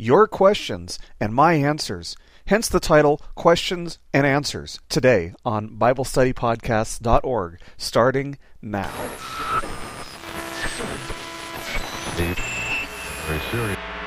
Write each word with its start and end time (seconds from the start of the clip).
your 0.00 0.26
questions 0.26 0.98
and 1.20 1.34
my 1.34 1.52
answers. 1.54 2.16
Hence 2.46 2.68
the 2.68 2.80
title 2.80 3.20
Questions 3.34 3.98
and 4.12 4.26
Answers 4.26 4.80
today 4.88 5.34
on 5.44 5.78
BibleStudyPodcasts.org, 5.78 7.60
starting 7.76 8.38
now. 8.62 8.90
Very 12.16 13.40
serious. 13.50 13.99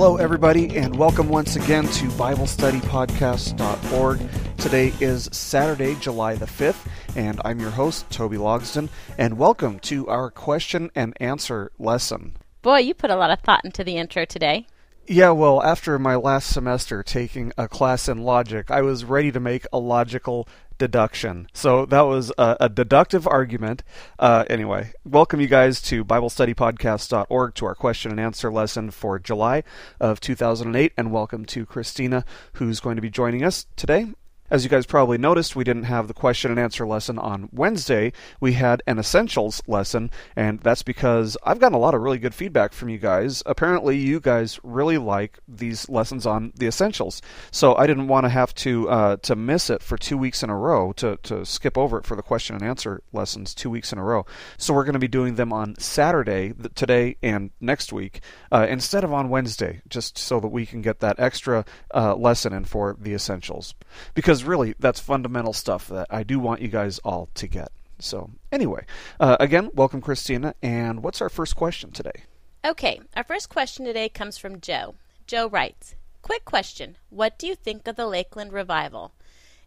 Hello, 0.00 0.16
everybody, 0.16 0.78
and 0.78 0.96
welcome 0.96 1.28
once 1.28 1.56
again 1.56 1.84
to 1.84 2.06
BibleStudyPodcast.org. 2.12 4.20
Today 4.56 4.94
is 4.98 5.28
Saturday, 5.30 5.94
July 5.96 6.36
the 6.36 6.46
5th, 6.46 6.86
and 7.16 7.38
I'm 7.44 7.60
your 7.60 7.68
host, 7.68 8.08
Toby 8.08 8.38
Logston, 8.38 8.88
and 9.18 9.36
welcome 9.36 9.78
to 9.80 10.08
our 10.08 10.30
question 10.30 10.90
and 10.94 11.14
answer 11.20 11.70
lesson. 11.78 12.38
Boy, 12.62 12.78
you 12.78 12.94
put 12.94 13.10
a 13.10 13.16
lot 13.16 13.30
of 13.30 13.40
thought 13.40 13.62
into 13.62 13.84
the 13.84 13.98
intro 13.98 14.24
today. 14.24 14.66
Yeah, 15.06 15.32
well, 15.32 15.62
after 15.62 15.98
my 15.98 16.16
last 16.16 16.50
semester 16.50 17.02
taking 17.02 17.52
a 17.58 17.68
class 17.68 18.08
in 18.08 18.22
logic, 18.22 18.70
I 18.70 18.80
was 18.80 19.04
ready 19.04 19.30
to 19.32 19.40
make 19.40 19.66
a 19.70 19.78
logical 19.78 20.48
deduction. 20.80 21.46
So 21.52 21.84
that 21.86 22.00
was 22.00 22.32
a, 22.38 22.56
a 22.60 22.68
deductive 22.68 23.28
argument. 23.28 23.84
Uh, 24.18 24.44
anyway, 24.48 24.92
welcome 25.04 25.38
you 25.38 25.46
guys 25.46 25.80
to 25.82 26.04
BibleStudyPodcast.org 26.04 27.54
to 27.54 27.66
our 27.66 27.74
question 27.74 28.10
and 28.10 28.18
answer 28.18 28.50
lesson 28.50 28.90
for 28.90 29.18
July 29.18 29.62
of 30.00 30.20
2008, 30.20 30.92
and 30.96 31.12
welcome 31.12 31.44
to 31.44 31.66
Christina, 31.66 32.24
who's 32.54 32.80
going 32.80 32.96
to 32.96 33.02
be 33.02 33.10
joining 33.10 33.44
us 33.44 33.66
today. 33.76 34.14
As 34.50 34.64
you 34.64 34.70
guys 34.70 34.84
probably 34.84 35.16
noticed, 35.16 35.54
we 35.54 35.62
didn't 35.62 35.84
have 35.84 36.08
the 36.08 36.14
question 36.14 36.50
and 36.50 36.58
answer 36.58 36.84
lesson 36.84 37.20
on 37.20 37.48
Wednesday. 37.52 38.12
We 38.40 38.54
had 38.54 38.82
an 38.84 38.98
essentials 38.98 39.62
lesson, 39.68 40.10
and 40.34 40.58
that's 40.58 40.82
because 40.82 41.36
I've 41.44 41.60
gotten 41.60 41.76
a 41.76 41.78
lot 41.78 41.94
of 41.94 42.02
really 42.02 42.18
good 42.18 42.34
feedback 42.34 42.72
from 42.72 42.88
you 42.88 42.98
guys. 42.98 43.44
Apparently, 43.46 43.96
you 43.96 44.18
guys 44.18 44.58
really 44.64 44.98
like 44.98 45.38
these 45.46 45.88
lessons 45.88 46.26
on 46.26 46.52
the 46.56 46.66
essentials, 46.66 47.22
so 47.52 47.76
I 47.76 47.86
didn't 47.86 48.08
want 48.08 48.24
to 48.24 48.28
have 48.28 48.52
to 48.56 48.90
uh, 48.90 49.16
to 49.18 49.36
miss 49.36 49.70
it 49.70 49.84
for 49.84 49.96
two 49.96 50.18
weeks 50.18 50.42
in 50.42 50.50
a 50.50 50.56
row 50.56 50.92
to 50.94 51.16
to 51.22 51.46
skip 51.46 51.78
over 51.78 51.98
it 51.98 52.04
for 52.04 52.16
the 52.16 52.22
question 52.22 52.56
and 52.56 52.64
answer 52.64 53.04
lessons 53.12 53.54
two 53.54 53.70
weeks 53.70 53.92
in 53.92 54.00
a 54.00 54.04
row. 54.04 54.26
So 54.58 54.74
we're 54.74 54.84
going 54.84 54.94
to 54.94 54.98
be 54.98 55.06
doing 55.06 55.36
them 55.36 55.52
on 55.52 55.76
Saturday, 55.78 56.54
today, 56.74 57.16
and 57.22 57.50
next 57.60 57.92
week 57.92 58.20
uh, 58.50 58.66
instead 58.68 59.04
of 59.04 59.12
on 59.12 59.28
Wednesday, 59.28 59.80
just 59.88 60.18
so 60.18 60.40
that 60.40 60.48
we 60.48 60.66
can 60.66 60.82
get 60.82 60.98
that 60.98 61.20
extra 61.20 61.64
uh, 61.94 62.16
lesson 62.16 62.52
in 62.52 62.64
for 62.64 62.96
the 62.98 63.14
essentials 63.14 63.76
because 64.14 64.39
because 64.40 64.48
really 64.48 64.74
that's 64.78 65.00
fundamental 65.00 65.52
stuff 65.52 65.88
that 65.88 66.06
I 66.08 66.22
do 66.22 66.38
want 66.38 66.62
you 66.62 66.68
guys 66.68 66.98
all 67.00 67.28
to 67.34 67.46
get. 67.46 67.70
So, 67.98 68.30
anyway, 68.50 68.86
uh, 69.18 69.36
again, 69.38 69.70
welcome, 69.74 70.00
Christina. 70.00 70.54
And 70.62 71.02
what's 71.02 71.20
our 71.20 71.28
first 71.28 71.56
question 71.56 71.90
today? 71.90 72.24
Okay, 72.64 73.00
our 73.14 73.24
first 73.24 73.50
question 73.50 73.84
today 73.84 74.08
comes 74.08 74.38
from 74.38 74.60
Joe. 74.60 74.94
Joe 75.26 75.48
writes 75.48 75.94
Quick 76.22 76.46
question 76.46 76.96
What 77.10 77.38
do 77.38 77.46
you 77.46 77.54
think 77.54 77.86
of 77.86 77.96
the 77.96 78.06
Lakeland 78.06 78.52
revival? 78.54 79.12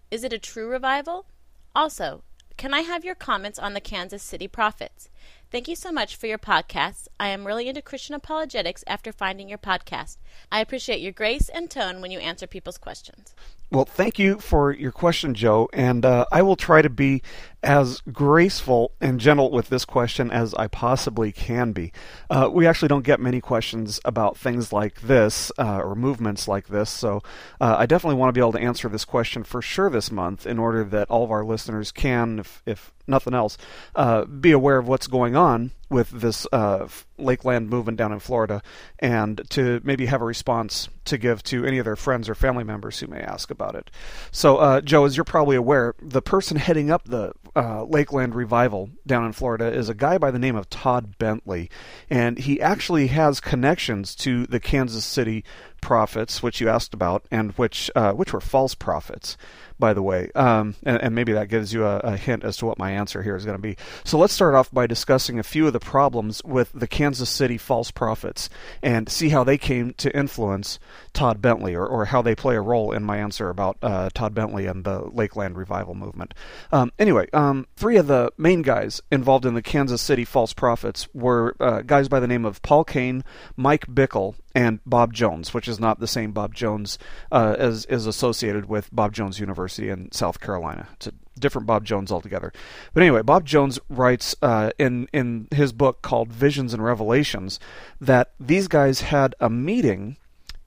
Is 0.09 0.23
it 0.23 0.33
a 0.33 0.39
true 0.39 0.67
revival? 0.67 1.27
Also, 1.75 2.23
can 2.57 2.73
I 2.73 2.81
have 2.81 3.05
your 3.05 3.15
comments 3.15 3.59
on 3.59 3.73
the 3.73 3.81
Kansas 3.81 4.23
City 4.23 4.47
Prophets? 4.47 5.09
Thank 5.51 5.67
you 5.67 5.75
so 5.75 5.91
much 5.91 6.15
for 6.15 6.25
your 6.25 6.39
podcasts. 6.39 7.07
I 7.19 7.27
am 7.27 7.45
really 7.45 7.67
into 7.67 7.81
Christian 7.81 8.15
apologetics 8.15 8.83
after 8.87 9.11
finding 9.11 9.49
your 9.49 9.59
podcast. 9.59 10.17
I 10.51 10.61
appreciate 10.61 11.01
your 11.01 11.11
grace 11.11 11.49
and 11.49 11.69
tone 11.69 12.01
when 12.01 12.09
you 12.09 12.19
answer 12.19 12.47
people's 12.47 12.79
questions. 12.79 13.35
Well, 13.73 13.85
thank 13.85 14.19
you 14.19 14.37
for 14.37 14.71
your 14.71 14.91
question, 14.91 15.33
Joe, 15.33 15.67
and 15.73 16.05
uh, 16.05 16.27
I 16.31 16.43
will 16.43 16.55
try 16.55 16.83
to 16.83 16.91
be 16.91 17.23
as 17.63 18.01
graceful 18.01 18.91
and 19.01 19.19
gentle 19.19 19.49
with 19.49 19.69
this 19.69 19.83
question 19.83 20.29
as 20.29 20.53
I 20.53 20.67
possibly 20.67 21.31
can 21.31 21.71
be. 21.71 21.91
Uh, 22.29 22.51
we 22.53 22.67
actually 22.67 22.89
don't 22.89 23.03
get 23.03 23.19
many 23.19 23.41
questions 23.41 23.99
about 24.05 24.37
things 24.37 24.71
like 24.71 25.01
this 25.01 25.51
uh, 25.57 25.79
or 25.79 25.95
movements 25.95 26.47
like 26.47 26.67
this, 26.67 26.91
so 26.91 27.23
uh, 27.59 27.75
I 27.79 27.87
definitely 27.87 28.19
want 28.19 28.29
to 28.29 28.33
be 28.33 28.41
able 28.41 28.51
to 28.51 28.61
answer 28.61 28.87
this 28.89 29.05
question 29.05 29.43
for 29.43 29.59
sure 29.59 29.89
this 29.89 30.11
month 30.11 30.45
in 30.45 30.59
order 30.59 30.83
that 30.83 31.09
all 31.09 31.23
of 31.23 31.31
our 31.31 31.43
listeners 31.43 31.91
can, 31.91 32.37
if, 32.37 32.61
if 32.67 32.93
nothing 33.07 33.33
else, 33.33 33.57
uh, 33.95 34.25
be 34.25 34.51
aware 34.51 34.77
of 34.77 34.87
what's 34.87 35.07
going 35.07 35.35
on 35.35 35.71
with 35.93 36.09
this 36.09 36.47
uh, 36.51 36.87
Lakeland 37.17 37.69
movement 37.69 37.97
down 37.97 38.11
in 38.11 38.19
Florida, 38.19 38.61
and 38.99 39.41
to 39.51 39.79
maybe 39.83 40.07
have 40.07 40.21
a 40.21 40.25
response 40.25 40.89
to 41.05 41.17
give 41.17 41.43
to 41.43 41.65
any 41.65 41.77
of 41.77 41.85
their 41.85 41.95
friends 41.95 42.27
or 42.27 42.35
family 42.35 42.63
members 42.63 42.99
who 42.99 43.07
may 43.07 43.21
ask 43.21 43.51
about 43.51 43.75
it. 43.75 43.91
So, 44.31 44.57
uh, 44.57 44.81
Joe, 44.81 45.05
as 45.05 45.15
you're 45.15 45.23
probably 45.23 45.55
aware, 45.55 45.93
the 46.01 46.21
person 46.21 46.57
heading 46.57 46.89
up 46.89 47.05
the 47.05 47.33
uh, 47.55 47.83
Lakeland 47.83 48.33
revival 48.33 48.89
down 49.05 49.25
in 49.25 49.31
Florida 49.31 49.71
is 49.71 49.89
a 49.89 49.93
guy 49.93 50.17
by 50.17 50.31
the 50.31 50.39
name 50.39 50.55
of 50.55 50.69
Todd 50.69 51.17
Bentley, 51.17 51.69
and 52.09 52.37
he 52.39 52.59
actually 52.59 53.07
has 53.07 53.39
connections 53.39 54.15
to 54.15 54.47
the 54.47 54.59
Kansas 54.59 55.05
City 55.05 55.43
prophets, 55.81 56.41
which 56.41 56.59
you 56.59 56.69
asked 56.69 56.93
about, 56.93 57.25
and 57.29 57.51
which 57.51 57.91
uh, 57.95 58.13
which 58.13 58.33
were 58.33 58.41
false 58.41 58.73
prophets 58.73 59.37
by 59.79 59.93
the 59.93 60.01
way. 60.01 60.29
Um, 60.35 60.75
and, 60.83 61.01
and, 61.01 61.15
maybe 61.15 61.33
that 61.33 61.47
gives 61.47 61.73
you 61.73 61.85
a, 61.85 61.97
a, 61.99 62.17
hint 62.17 62.43
as 62.43 62.57
to 62.57 62.65
what 62.65 62.79
my 62.79 62.91
answer 62.91 63.21
here 63.21 63.35
is 63.35 63.45
going 63.45 63.57
to 63.57 63.61
be. 63.61 63.77
So 64.03 64.17
let's 64.17 64.33
start 64.33 64.55
off 64.55 64.71
by 64.71 64.87
discussing 64.87 65.39
a 65.39 65.43
few 65.43 65.67
of 65.67 65.73
the 65.73 65.79
problems 65.79 66.43
with 66.43 66.71
the 66.73 66.87
Kansas 66.87 67.29
City 67.29 67.57
false 67.57 67.91
prophets 67.91 68.49
and 68.81 69.09
see 69.09 69.29
how 69.29 69.43
they 69.43 69.57
came 69.57 69.93
to 69.95 70.15
influence 70.15 70.79
Todd 71.13 71.41
Bentley 71.41 71.75
or, 71.75 71.85
or 71.85 72.05
how 72.05 72.21
they 72.21 72.35
play 72.35 72.55
a 72.55 72.61
role 72.61 72.91
in 72.91 73.03
my 73.03 73.17
answer 73.17 73.49
about 73.49 73.77
uh, 73.81 74.09
Todd 74.13 74.33
Bentley 74.33 74.65
and 74.65 74.83
the 74.83 75.09
Lakeland 75.11 75.57
Revival 75.57 75.95
movement. 75.95 76.33
Um, 76.71 76.91
anyway, 76.97 77.27
um, 77.33 77.67
three 77.75 77.97
of 77.97 78.07
the 78.07 78.31
main 78.37 78.61
guys 78.61 79.01
involved 79.11 79.45
in 79.45 79.53
the 79.53 79.61
Kansas 79.61 80.01
City 80.01 80.25
false 80.25 80.53
prophets 80.53 81.07
were 81.13 81.55
uh, 81.59 81.81
guys 81.81 82.07
by 82.07 82.19
the 82.19 82.27
name 82.27 82.45
of 82.45 82.61
Paul 82.61 82.83
Cain, 82.83 83.23
Mike 83.55 83.87
Bickle, 83.87 84.35
and 84.55 84.79
Bob 84.85 85.13
Jones, 85.13 85.53
which 85.53 85.67
is 85.67 85.79
not 85.79 85.99
the 85.99 86.07
same 86.07 86.31
Bob 86.31 86.53
Jones 86.53 86.99
uh, 87.31 87.55
as 87.57 87.85
is 87.85 88.05
associated 88.05 88.67
with 88.67 88.89
Bob 88.93 89.13
Jones 89.13 89.39
University 89.39 89.89
in 89.89 90.11
South 90.11 90.39
Carolina. 90.39 90.87
It's 90.93 91.07
a 91.07 91.13
different 91.39 91.67
Bob 91.67 91.85
Jones 91.85 92.11
altogether. 92.11 92.53
But 92.93 93.03
anyway, 93.03 93.23
Bob 93.23 93.45
Jones 93.45 93.79
writes 93.89 94.35
uh, 94.41 94.71
in 94.77 95.07
in 95.13 95.47
his 95.51 95.73
book 95.73 96.01
called 96.01 96.31
Visions 96.31 96.73
and 96.73 96.83
Revelations 96.83 97.59
that 97.99 98.33
these 98.39 98.67
guys 98.67 99.01
had 99.01 99.35
a 99.39 99.49
meeting 99.49 100.17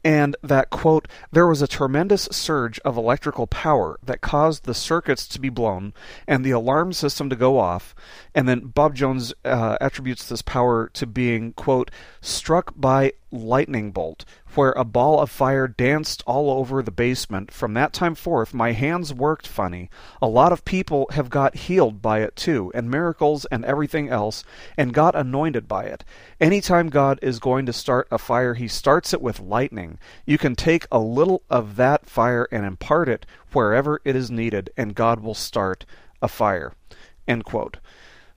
and 0.07 0.37
that, 0.41 0.71
quote, 0.71 1.09
there 1.33 1.49
was 1.49 1.61
a 1.61 1.67
tremendous 1.67 2.29
surge 2.31 2.79
of 2.85 2.97
electrical 2.97 3.49
power 3.49 3.99
that 4.05 4.21
caused 4.21 4.63
the 4.63 4.73
circuits 4.73 5.27
to 5.27 5.41
be 5.41 5.49
blown 5.49 5.93
and 6.29 6.45
the 6.45 6.53
alarm 6.53 6.93
system 6.93 7.29
to 7.29 7.35
go 7.35 7.59
off. 7.59 7.93
And 8.33 8.49
then 8.49 8.69
Bob 8.69 8.95
Jones 8.95 9.35
uh, 9.45 9.77
attributes 9.81 10.29
this 10.29 10.43
power 10.43 10.89
to 10.91 11.09
being, 11.09 11.55
quote, 11.55 11.91
struck 12.21 12.73
by 12.77 13.15
lightning 13.33 13.91
bolt, 13.91 14.25
where 14.57 14.73
a 14.73 14.85
ball 14.85 15.21
of 15.21 15.31
fire 15.31 15.69
danced 15.69 16.23
all 16.27 16.51
over 16.51 16.83
the 16.83 16.91
basement. 16.91 17.53
From 17.53 17.75
that 17.75 17.93
time 17.93 18.15
forth, 18.15 18.55
my 18.55 18.73
hands 18.73 19.13
worked 19.13 19.47
funny. 19.47 19.91
A 20.21 20.27
lot 20.27 20.53
of 20.53 20.65
people 20.65 21.09
have 21.13 21.31
got 21.31 21.55
healed 21.55 22.01
by 22.01 22.21
it 22.21 22.37
too, 22.37 22.73
and 22.75 22.91
miracles 22.91 23.45
and 23.47 23.65
everything 23.65 24.09
else, 24.09 24.45
and 24.77 24.95
got 24.95 25.15
anointed 25.15 25.69
by 25.69 25.85
it. 25.85 26.05
Anytime 26.41 26.89
God 26.89 27.19
is 27.23 27.39
going 27.39 27.67
to 27.67 27.73
start 27.73 28.09
a 28.11 28.19
fire, 28.19 28.55
he 28.55 28.69
starts 28.69 29.13
it 29.13 29.23
with 29.23 29.41
lightning. 29.41 29.99
You 30.25 30.39
can 30.39 30.55
take 30.55 30.87
a 30.91 30.99
little 30.99 31.43
of 31.51 31.77
that 31.77 32.07
fire 32.07 32.49
and 32.51 32.65
impart 32.65 33.09
it 33.09 33.27
wherever 33.53 34.01
it 34.05 34.17
is 34.17 34.31
needed, 34.31 34.71
and 34.77 34.95
God 34.95 35.21
will 35.21 35.35
start 35.35 35.85
a 36.23 36.29
fire. 36.29 36.73
End 37.29 37.45
quote. 37.45 37.79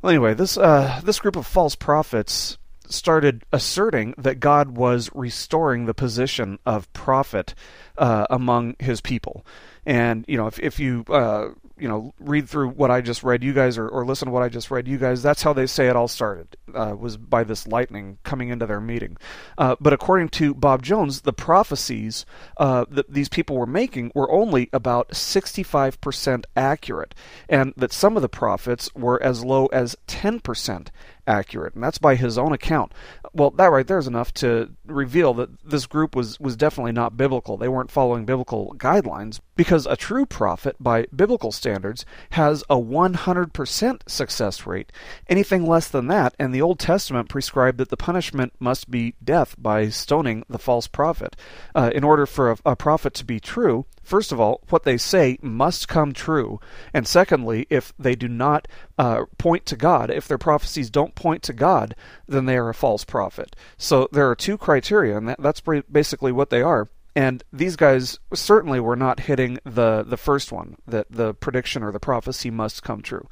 Well, 0.01 0.11
anyway, 0.11 0.33
this 0.33 0.57
uh, 0.57 1.01
this 1.03 1.19
group 1.19 1.35
of 1.35 1.45
false 1.45 1.75
prophets 1.75 2.57
started 2.89 3.43
asserting 3.51 4.13
that 4.17 4.39
God 4.39 4.75
was 4.77 5.09
restoring 5.13 5.85
the 5.85 5.93
position 5.93 6.59
of 6.65 6.91
prophet 6.93 7.53
uh, 7.97 8.25
among 8.29 8.75
his 8.79 9.01
people. 9.01 9.45
And 9.85 10.25
you 10.27 10.37
know, 10.37 10.47
if 10.47 10.59
if 10.59 10.79
you 10.79 11.05
uh, 11.09 11.49
you 11.77 11.87
know 11.87 12.13
read 12.19 12.49
through 12.49 12.69
what 12.69 12.91
I 12.91 13.01
just 13.01 13.23
read, 13.23 13.43
you 13.43 13.53
guys, 13.53 13.77
or, 13.77 13.87
or 13.87 14.05
listen 14.05 14.27
to 14.27 14.31
what 14.31 14.43
I 14.43 14.49
just 14.49 14.69
read, 14.69 14.87
you 14.87 14.97
guys, 14.97 15.23
that's 15.23 15.41
how 15.41 15.53
they 15.53 15.65
say 15.65 15.87
it 15.87 15.95
all 15.95 16.07
started. 16.07 16.55
Uh, 16.73 16.95
was 16.97 17.17
by 17.17 17.43
this 17.43 17.65
lightning 17.65 18.19
coming 18.23 18.49
into 18.49 18.65
their 18.65 18.81
meeting. 18.81 19.17
Uh, 19.57 19.75
but 19.79 19.93
according 19.93 20.29
to 20.29 20.53
Bob 20.53 20.83
Jones, 20.83 21.21
the 21.21 21.33
prophecies 21.33 22.25
uh, 22.57 22.85
that 22.91 23.11
these 23.11 23.29
people 23.29 23.55
were 23.55 23.65
making 23.65 24.11
were 24.13 24.29
only 24.31 24.69
about 24.73 25.09
65% 25.09 26.43
accurate, 26.55 27.15
and 27.47 27.73
that 27.77 27.93
some 27.93 28.15
of 28.15 28.21
the 28.21 28.29
prophets 28.29 28.93
were 28.93 29.21
as 29.23 29.43
low 29.43 29.67
as 29.67 29.95
10% 30.07 30.89
accurate, 31.29 31.75
and 31.75 31.83
that's 31.83 31.99
by 31.99 32.15
his 32.15 32.37
own 32.37 32.51
account. 32.51 32.93
Well, 33.33 33.51
that 33.51 33.71
right 33.71 33.87
there 33.87 33.99
is 33.99 34.07
enough 34.07 34.33
to 34.35 34.71
reveal 34.85 35.33
that 35.35 35.49
this 35.63 35.85
group 35.85 36.15
was, 36.15 36.39
was 36.39 36.57
definitely 36.57 36.91
not 36.91 37.15
biblical. 37.15 37.55
They 37.55 37.67
weren't 37.67 37.91
following 37.91 38.25
biblical 38.25 38.73
guidelines 38.77 39.39
because 39.55 39.85
a 39.85 39.95
true 39.95 40.25
prophet, 40.25 40.75
by 40.79 41.05
biblical 41.15 41.51
standards, 41.51 42.05
has 42.31 42.63
a 42.69 42.75
100% 42.75 44.09
success 44.09 44.65
rate. 44.65 44.91
Anything 45.27 45.65
less 45.65 45.87
than 45.87 46.07
that, 46.07 46.33
and 46.39 46.53
the 46.53 46.61
Old 46.61 46.79
Testament 46.79 47.29
prescribed 47.29 47.77
that 47.77 47.89
the 47.89 47.97
punishment 47.97 48.53
must 48.59 48.89
be 48.89 49.13
death 49.23 49.55
by 49.57 49.89
stoning 49.89 50.43
the 50.49 50.59
false 50.59 50.87
prophet. 50.87 51.35
Uh, 51.75 51.91
in 51.93 52.03
order 52.03 52.25
for 52.25 52.51
a, 52.51 52.57
a 52.65 52.75
prophet 52.75 53.13
to 53.13 53.25
be 53.25 53.39
true, 53.39 53.85
First 54.09 54.31
of 54.31 54.39
all, 54.39 54.61
what 54.69 54.85
they 54.85 54.97
say 54.97 55.37
must 55.39 55.87
come 55.87 56.13
true. 56.13 56.59
And 56.95 57.07
secondly, 57.07 57.67
if 57.69 57.93
they 57.99 58.15
do 58.15 58.27
not 58.27 58.67
uh, 58.97 59.25
point 59.37 59.67
to 59.67 59.75
God, 59.75 60.09
if 60.09 60.27
their 60.27 60.39
prophecies 60.39 60.89
don't 60.89 61.13
point 61.13 61.43
to 61.43 61.53
God, 61.53 61.95
then 62.27 62.47
they 62.47 62.57
are 62.57 62.69
a 62.69 62.73
false 62.73 63.05
prophet. 63.05 63.55
So 63.77 64.09
there 64.11 64.27
are 64.27 64.35
two 64.35 64.57
criteria, 64.57 65.15
and 65.15 65.29
that, 65.29 65.39
that's 65.39 65.61
basically 65.91 66.31
what 66.31 66.49
they 66.49 66.63
are. 66.63 66.87
And 67.15 67.43
these 67.53 67.75
guys 67.75 68.17
certainly 68.33 68.79
were 68.79 68.95
not 68.95 69.19
hitting 69.19 69.59
the, 69.63 70.03
the 70.07 70.17
first 70.17 70.51
one, 70.51 70.77
that 70.87 71.05
the 71.11 71.35
prediction 71.35 71.83
or 71.83 71.91
the 71.91 71.99
prophecy 71.99 72.49
must 72.49 72.81
come 72.81 73.03
true. 73.03 73.27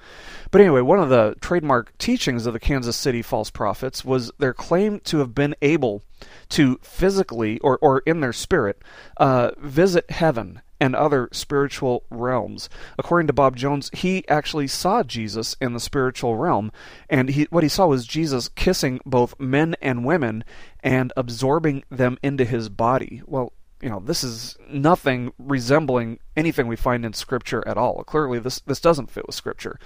But 0.52 0.62
anyway, 0.62 0.82
one 0.82 1.00
of 1.00 1.10
the 1.10 1.36
trademark 1.42 1.98
teachings 1.98 2.46
of 2.46 2.54
the 2.54 2.60
Kansas 2.60 2.96
City 2.96 3.24
false 3.24 3.50
prophets 3.50 4.06
was 4.06 4.32
their 4.38 4.54
claim 4.54 5.00
to 5.06 5.20
have 5.20 5.34
been 5.34 5.56
able 5.64 6.04
to 6.50 6.80
physically, 6.84 7.58
or, 7.60 7.80
or 7.82 8.00
in 8.06 8.20
their 8.20 8.34
spirit, 8.34 8.82
uh, 9.18 9.52
visit 9.58 10.12
heaven 10.12 10.62
and 10.80 10.96
other 10.96 11.30
spiritual 11.32 12.04
realms. 12.10 12.70
According 12.98 13.28
to 13.28 13.34
Bob 13.34 13.56
Jones, 13.56 13.90
he 13.94 14.28
actually 14.28 14.68
saw 14.68 15.04
Jesus 15.04 15.56
in 15.60 15.74
the 15.74 15.80
spiritual 15.80 16.36
realm, 16.36 16.72
and 17.10 17.30
he, 17.30 17.44
what 17.50 17.64
he 17.64 17.70
saw 17.70 17.88
was 17.88 18.06
Jesus 18.06 18.50
kissing 18.50 19.00
both 19.06 19.40
men 19.40 19.76
and 19.82 20.06
women 20.06 20.44
and 20.82 21.14
absorbing 21.18 21.84
them 21.90 22.18
into 22.22 22.46
his 22.46 22.70
body. 22.70 23.22
Well, 23.26 23.54
you 23.82 23.90
know, 23.90 24.00
this 24.00 24.24
is 24.24 24.58
nothing 24.70 25.32
resembling 25.38 26.20
anything 26.36 26.68
we 26.68 26.76
find 26.76 27.06
in 27.06 27.14
Scripture 27.14 27.68
at 27.68 27.78
all. 27.78 28.04
Clearly, 28.04 28.40
this 28.40 28.60
this 28.62 28.80
doesn't 28.80 29.12
fit 29.12 29.28
with 29.28 29.36
Scripture. 29.36 29.80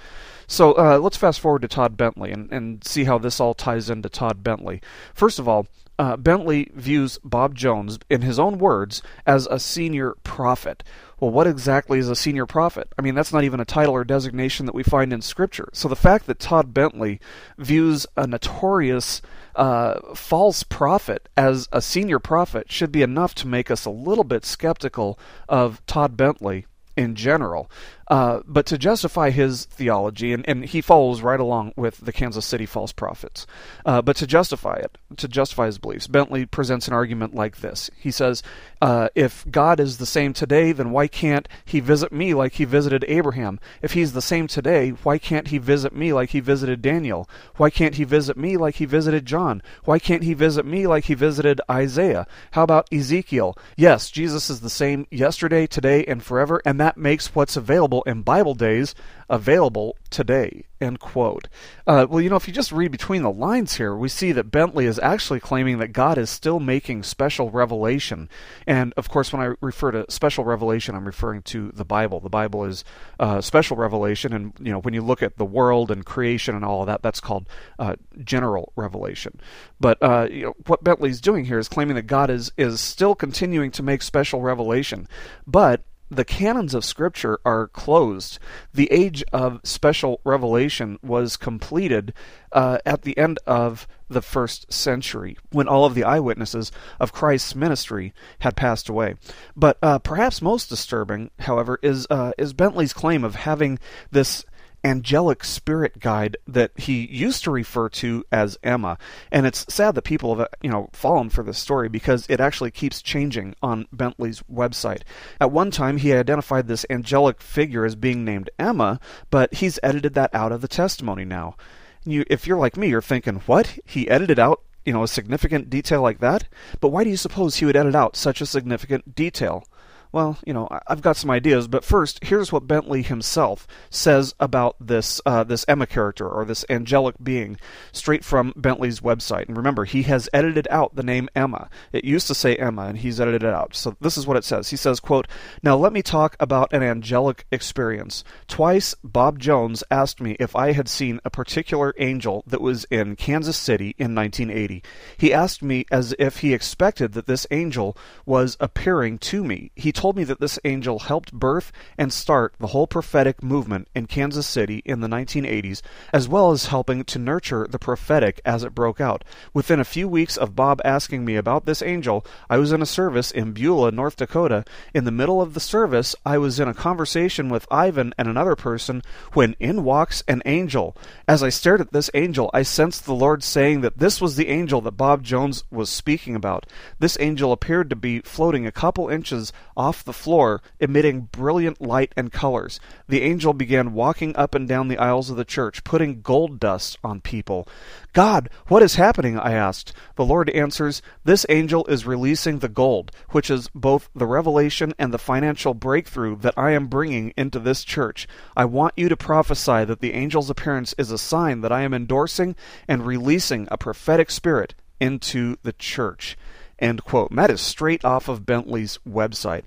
So 0.52 0.74
uh, 0.74 0.98
let's 0.98 1.16
fast 1.16 1.40
forward 1.40 1.62
to 1.62 1.68
Todd 1.68 1.96
Bentley 1.96 2.30
and, 2.30 2.52
and 2.52 2.84
see 2.84 3.04
how 3.04 3.16
this 3.16 3.40
all 3.40 3.54
ties 3.54 3.88
into 3.88 4.10
Todd 4.10 4.44
Bentley. 4.44 4.82
First 5.14 5.38
of 5.38 5.48
all, 5.48 5.66
uh, 5.98 6.18
Bentley 6.18 6.70
views 6.74 7.18
Bob 7.24 7.54
Jones, 7.54 7.98
in 8.10 8.20
his 8.20 8.38
own 8.38 8.58
words, 8.58 9.00
as 9.24 9.46
a 9.46 9.58
senior 9.58 10.14
prophet. 10.24 10.84
Well, 11.18 11.30
what 11.30 11.46
exactly 11.46 11.98
is 11.98 12.10
a 12.10 12.14
senior 12.14 12.44
prophet? 12.44 12.92
I 12.98 13.02
mean, 13.02 13.14
that's 13.14 13.32
not 13.32 13.44
even 13.44 13.60
a 13.60 13.64
title 13.64 13.94
or 13.94 14.04
designation 14.04 14.66
that 14.66 14.74
we 14.74 14.82
find 14.82 15.10
in 15.10 15.22
Scripture. 15.22 15.70
So 15.72 15.88
the 15.88 15.96
fact 15.96 16.26
that 16.26 16.38
Todd 16.38 16.74
Bentley 16.74 17.18
views 17.56 18.06
a 18.14 18.26
notorious 18.26 19.22
uh, 19.56 20.14
false 20.14 20.64
prophet 20.64 21.30
as 21.34 21.66
a 21.72 21.80
senior 21.80 22.18
prophet 22.18 22.70
should 22.70 22.92
be 22.92 23.00
enough 23.00 23.34
to 23.36 23.48
make 23.48 23.70
us 23.70 23.86
a 23.86 23.90
little 23.90 24.24
bit 24.24 24.44
skeptical 24.44 25.18
of 25.48 25.80
Todd 25.86 26.14
Bentley 26.14 26.66
in 26.96 27.14
general. 27.14 27.70
Uh, 28.08 28.40
but 28.46 28.66
to 28.66 28.78
justify 28.78 29.30
his 29.30 29.64
theology, 29.66 30.32
and, 30.32 30.46
and 30.48 30.64
he 30.64 30.80
follows 30.80 31.22
right 31.22 31.40
along 31.40 31.72
with 31.76 31.98
the 31.98 32.12
Kansas 32.12 32.44
City 32.44 32.66
false 32.66 32.92
prophets, 32.92 33.46
uh, 33.86 34.02
but 34.02 34.16
to 34.16 34.26
justify 34.26 34.74
it, 34.74 34.98
to 35.16 35.28
justify 35.28 35.66
his 35.66 35.78
beliefs, 35.78 36.06
Bentley 36.06 36.46
presents 36.46 36.88
an 36.88 36.94
argument 36.94 37.34
like 37.34 37.58
this. 37.58 37.90
He 37.96 38.10
says, 38.10 38.42
uh, 38.80 39.08
if 39.14 39.44
God 39.50 39.78
is 39.80 39.98
the 39.98 40.06
same 40.06 40.32
today, 40.32 40.72
then 40.72 40.90
why 40.90 41.06
can't 41.06 41.48
he 41.64 41.80
visit 41.80 42.12
me 42.12 42.34
like 42.34 42.54
he 42.54 42.64
visited 42.64 43.04
Abraham? 43.08 43.60
If 43.80 43.92
he's 43.92 44.12
the 44.12 44.22
same 44.22 44.46
today, 44.46 44.90
why 44.90 45.18
can't 45.18 45.48
he 45.48 45.58
visit 45.58 45.94
me 45.94 46.12
like 46.12 46.30
he 46.30 46.40
visited 46.40 46.82
Daniel? 46.82 47.28
Why 47.56 47.70
can't 47.70 47.94
he 47.94 48.04
visit 48.04 48.36
me 48.36 48.56
like 48.56 48.76
he 48.76 48.84
visited 48.84 49.26
John? 49.26 49.62
Why 49.84 49.98
can't 49.98 50.24
he 50.24 50.34
visit 50.34 50.66
me 50.66 50.86
like 50.86 51.04
he 51.04 51.14
visited 51.14 51.60
Isaiah? 51.70 52.26
How 52.52 52.62
about 52.64 52.92
Ezekiel? 52.92 53.56
Yes, 53.76 54.10
Jesus 54.10 54.50
is 54.50 54.60
the 54.60 54.70
same 54.70 55.06
yesterday, 55.10 55.66
today, 55.66 56.04
and 56.04 56.22
forever, 56.22 56.60
and 56.64 56.80
that 56.80 56.96
makes 56.96 57.34
what's 57.34 57.56
available 57.56 57.91
in 58.00 58.22
Bible 58.22 58.54
days 58.54 58.94
available 59.28 59.96
today. 60.10 60.64
End 60.80 61.00
quote. 61.00 61.48
Uh, 61.86 62.06
well, 62.08 62.20
you 62.20 62.28
know, 62.28 62.36
if 62.36 62.48
you 62.48 62.52
just 62.52 62.72
read 62.72 62.90
between 62.90 63.22
the 63.22 63.30
lines 63.30 63.76
here, 63.76 63.96
we 63.96 64.08
see 64.08 64.32
that 64.32 64.50
Bentley 64.50 64.84
is 64.84 64.98
actually 64.98 65.40
claiming 65.40 65.78
that 65.78 65.88
God 65.88 66.18
is 66.18 66.28
still 66.28 66.60
making 66.60 67.02
special 67.04 67.50
revelation. 67.50 68.28
And 68.66 68.92
of 68.96 69.08
course, 69.08 69.32
when 69.32 69.40
I 69.40 69.54
refer 69.60 69.92
to 69.92 70.04
special 70.10 70.44
revelation, 70.44 70.94
I'm 70.94 71.06
referring 71.06 71.42
to 71.42 71.70
the 71.72 71.84
Bible. 71.84 72.20
The 72.20 72.28
Bible 72.28 72.64
is 72.64 72.84
uh, 73.20 73.40
special 73.40 73.76
revelation, 73.76 74.32
and 74.32 74.52
you 74.58 74.72
know, 74.72 74.80
when 74.80 74.92
you 74.92 75.02
look 75.02 75.22
at 75.22 75.36
the 75.36 75.44
world 75.44 75.90
and 75.90 76.04
creation 76.04 76.54
and 76.54 76.64
all 76.64 76.80
of 76.80 76.86
that, 76.88 77.02
that's 77.02 77.20
called 77.20 77.48
uh, 77.78 77.96
general 78.24 78.72
revelation. 78.76 79.38
But 79.80 80.02
uh, 80.02 80.28
you 80.30 80.44
know, 80.44 80.54
what 80.66 80.84
Bentley's 80.84 81.20
doing 81.20 81.44
here 81.44 81.58
is 81.58 81.68
claiming 81.68 81.96
that 81.96 82.02
God 82.02 82.28
is 82.28 82.52
is 82.58 82.80
still 82.80 83.14
continuing 83.14 83.70
to 83.72 83.82
make 83.82 84.02
special 84.02 84.42
revelation, 84.42 85.08
but 85.46 85.84
the 86.12 86.24
canons 86.24 86.74
of 86.74 86.84
Scripture 86.84 87.40
are 87.44 87.68
closed. 87.68 88.38
The 88.74 88.90
age 88.92 89.24
of 89.32 89.60
special 89.64 90.20
revelation 90.24 90.98
was 91.02 91.36
completed 91.36 92.12
uh, 92.52 92.78
at 92.84 93.02
the 93.02 93.16
end 93.16 93.38
of 93.46 93.88
the 94.10 94.22
first 94.22 94.70
century, 94.70 95.38
when 95.50 95.68
all 95.68 95.86
of 95.86 95.94
the 95.94 96.04
eyewitnesses 96.04 96.70
of 97.00 97.12
Christ's 97.14 97.54
ministry 97.54 98.12
had 98.40 98.56
passed 98.56 98.90
away. 98.90 99.14
But 99.56 99.78
uh, 99.82 99.98
perhaps 100.00 100.42
most 100.42 100.68
disturbing, 100.68 101.30
however, 101.40 101.78
is 101.82 102.06
uh, 102.10 102.32
is 102.36 102.52
Bentley's 102.52 102.92
claim 102.92 103.24
of 103.24 103.34
having 103.36 103.78
this 104.10 104.44
angelic 104.84 105.44
spirit 105.44 106.00
guide 106.00 106.36
that 106.46 106.72
he 106.76 107.06
used 107.06 107.44
to 107.44 107.50
refer 107.50 107.88
to 107.88 108.24
as 108.32 108.58
Emma. 108.62 108.98
And 109.30 109.46
it's 109.46 109.72
sad 109.72 109.94
that 109.94 110.02
people 110.02 110.34
have, 110.36 110.48
you 110.62 110.70
know, 110.70 110.88
fallen 110.92 111.30
for 111.30 111.42
this 111.44 111.58
story 111.58 111.88
because 111.88 112.26
it 112.28 112.40
actually 112.40 112.70
keeps 112.70 113.02
changing 113.02 113.54
on 113.62 113.86
Bentley's 113.92 114.42
website. 114.52 115.02
At 115.40 115.52
one 115.52 115.70
time, 115.70 115.98
he 115.98 116.12
identified 116.12 116.68
this 116.68 116.86
angelic 116.90 117.40
figure 117.40 117.84
as 117.84 117.94
being 117.94 118.24
named 118.24 118.50
Emma, 118.58 119.00
but 119.30 119.54
he's 119.54 119.78
edited 119.82 120.14
that 120.14 120.34
out 120.34 120.52
of 120.52 120.60
the 120.60 120.68
testimony 120.68 121.24
now. 121.24 121.56
You, 122.04 122.24
if 122.28 122.46
you're 122.46 122.58
like 122.58 122.76
me, 122.76 122.88
you're 122.88 123.00
thinking, 123.00 123.36
what? 123.46 123.78
He 123.84 124.08
edited 124.08 124.38
out 124.38 124.62
you 124.84 124.92
know, 124.92 125.04
a 125.04 125.08
significant 125.08 125.70
detail 125.70 126.02
like 126.02 126.18
that? 126.18 126.48
But 126.80 126.88
why 126.88 127.04
do 127.04 127.10
you 127.10 127.16
suppose 127.16 127.56
he 127.56 127.64
would 127.64 127.76
edit 127.76 127.94
out 127.94 128.16
such 128.16 128.40
a 128.40 128.46
significant 128.46 129.14
detail? 129.14 129.64
Well, 130.12 130.36
you 130.46 130.52
know, 130.52 130.68
I've 130.86 131.00
got 131.00 131.16
some 131.16 131.30
ideas, 131.30 131.68
but 131.68 131.84
first, 131.84 132.22
here's 132.22 132.52
what 132.52 132.66
Bentley 132.66 133.00
himself 133.00 133.66
says 133.88 134.34
about 134.38 134.76
this 134.78 135.22
uh, 135.24 135.42
this 135.42 135.64
Emma 135.66 135.86
character 135.86 136.28
or 136.28 136.44
this 136.44 136.66
angelic 136.68 137.16
being, 137.22 137.56
straight 137.92 138.22
from 138.22 138.52
Bentley's 138.54 139.00
website. 139.00 139.48
And 139.48 139.56
remember, 139.56 139.86
he 139.86 140.02
has 140.02 140.28
edited 140.34 140.68
out 140.70 140.94
the 140.94 141.02
name 141.02 141.30
Emma. 141.34 141.70
It 141.92 142.04
used 142.04 142.26
to 142.26 142.34
say 142.34 142.56
Emma, 142.56 142.82
and 142.82 142.98
he's 142.98 143.20
edited 143.20 143.42
it 143.42 143.54
out. 143.54 143.74
So 143.74 143.96
this 144.02 144.18
is 144.18 144.26
what 144.26 144.36
it 144.36 144.44
says. 144.44 144.68
He 144.68 144.76
says, 144.76 145.00
"quote 145.00 145.26
Now 145.62 145.76
let 145.76 145.94
me 145.94 146.02
talk 146.02 146.36
about 146.38 146.74
an 146.74 146.82
angelic 146.82 147.46
experience. 147.50 148.22
Twice, 148.46 148.94
Bob 149.02 149.38
Jones 149.38 149.82
asked 149.90 150.20
me 150.20 150.36
if 150.38 150.54
I 150.54 150.72
had 150.72 150.88
seen 150.90 151.20
a 151.24 151.30
particular 151.30 151.94
angel 151.98 152.44
that 152.46 152.60
was 152.60 152.84
in 152.84 153.16
Kansas 153.16 153.56
City 153.56 153.94
in 153.98 154.14
1980. 154.14 154.82
He 155.16 155.32
asked 155.32 155.62
me 155.62 155.86
as 155.90 156.14
if 156.18 156.38
he 156.38 156.52
expected 156.52 157.14
that 157.14 157.26
this 157.26 157.46
angel 157.50 157.96
was 158.26 158.58
appearing 158.60 159.18
to 159.18 159.42
me. 159.42 159.70
He 159.74 159.90
told 160.02 160.16
me 160.16 160.24
that 160.24 160.40
this 160.40 160.58
angel 160.64 160.98
helped 160.98 161.32
birth 161.32 161.70
and 161.96 162.12
start 162.12 162.52
the 162.58 162.66
whole 162.66 162.88
prophetic 162.88 163.40
movement 163.40 163.86
in 163.94 164.04
Kansas 164.04 164.48
City 164.48 164.82
in 164.84 164.98
the 164.98 165.06
1980s, 165.06 165.80
as 166.12 166.26
well 166.26 166.50
as 166.50 166.66
helping 166.66 167.04
to 167.04 167.20
nurture 167.20 167.68
the 167.70 167.78
prophetic 167.78 168.40
as 168.44 168.64
it 168.64 168.74
broke 168.74 169.00
out. 169.00 169.22
Within 169.54 169.78
a 169.78 169.84
few 169.84 170.08
weeks 170.08 170.36
of 170.36 170.56
Bob 170.56 170.80
asking 170.84 171.24
me 171.24 171.36
about 171.36 171.66
this 171.66 171.82
angel, 171.82 172.26
I 172.50 172.58
was 172.58 172.72
in 172.72 172.82
a 172.82 172.86
service 172.86 173.30
in 173.30 173.52
Beulah, 173.52 173.92
North 173.92 174.16
Dakota. 174.16 174.64
In 174.92 175.04
the 175.04 175.12
middle 175.12 175.40
of 175.40 175.54
the 175.54 175.60
service, 175.60 176.16
I 176.26 176.36
was 176.36 176.58
in 176.58 176.66
a 176.66 176.74
conversation 176.74 177.48
with 177.48 177.68
Ivan 177.70 178.12
and 178.18 178.26
another 178.26 178.56
person 178.56 179.02
when 179.34 179.54
in 179.60 179.84
walks 179.84 180.24
an 180.26 180.42
angel. 180.44 180.96
As 181.28 181.44
I 181.44 181.48
stared 181.48 181.80
at 181.80 181.92
this 181.92 182.10
angel, 182.12 182.50
I 182.52 182.64
sensed 182.64 183.04
the 183.04 183.14
Lord 183.14 183.44
saying 183.44 183.82
that 183.82 183.98
this 183.98 184.20
was 184.20 184.34
the 184.34 184.48
angel 184.48 184.80
that 184.80 184.96
Bob 184.96 185.22
Jones 185.22 185.62
was 185.70 185.88
speaking 185.88 186.34
about. 186.34 186.66
This 186.98 187.16
angel 187.20 187.52
appeared 187.52 187.88
to 187.90 187.94
be 187.94 188.18
floating 188.22 188.66
a 188.66 188.72
couple 188.72 189.08
inches 189.08 189.52
off 189.76 189.91
off 189.92 190.02
the 190.02 190.12
floor, 190.14 190.62
emitting 190.80 191.28
brilliant 191.32 191.78
light 191.78 192.14
and 192.16 192.32
colors. 192.32 192.80
The 193.08 193.20
angel 193.20 193.52
began 193.52 193.92
walking 193.92 194.34
up 194.36 194.54
and 194.54 194.66
down 194.66 194.88
the 194.88 194.96
aisles 194.96 195.28
of 195.28 195.36
the 195.36 195.44
church, 195.44 195.84
putting 195.84 196.22
gold 196.22 196.58
dust 196.58 196.96
on 197.04 197.20
people. 197.20 197.68
God, 198.14 198.48
what 198.68 198.82
is 198.82 198.94
happening? 198.94 199.38
I 199.38 199.52
asked. 199.52 199.92
The 200.16 200.24
Lord 200.24 200.48
answers, 200.48 201.02
This 201.24 201.44
angel 201.50 201.84
is 201.88 202.06
releasing 202.06 202.60
the 202.60 202.70
gold, 202.70 203.12
which 203.32 203.50
is 203.50 203.68
both 203.74 204.08
the 204.14 204.24
revelation 204.24 204.94
and 204.98 205.12
the 205.12 205.18
financial 205.18 205.74
breakthrough 205.74 206.36
that 206.36 206.54
I 206.56 206.70
am 206.70 206.86
bringing 206.86 207.34
into 207.36 207.58
this 207.58 207.84
church. 207.84 208.26
I 208.56 208.64
want 208.64 208.94
you 208.96 209.10
to 209.10 209.16
prophesy 209.16 209.84
that 209.84 210.00
the 210.00 210.14
angel's 210.14 210.48
appearance 210.48 210.94
is 210.96 211.10
a 211.10 211.18
sign 211.18 211.60
that 211.60 211.72
I 211.72 211.82
am 211.82 211.92
endorsing 211.92 212.56
and 212.88 213.06
releasing 213.06 213.68
a 213.70 213.76
prophetic 213.76 214.30
spirit 214.30 214.74
into 215.02 215.56
the 215.62 215.74
church. 215.74 216.38
End 216.82 217.04
quote. 217.04 217.30
And 217.30 217.38
that 217.38 217.50
is 217.50 217.60
straight 217.60 218.04
off 218.04 218.28
of 218.28 218.44
Bentley's 218.44 218.98
website. 219.08 219.62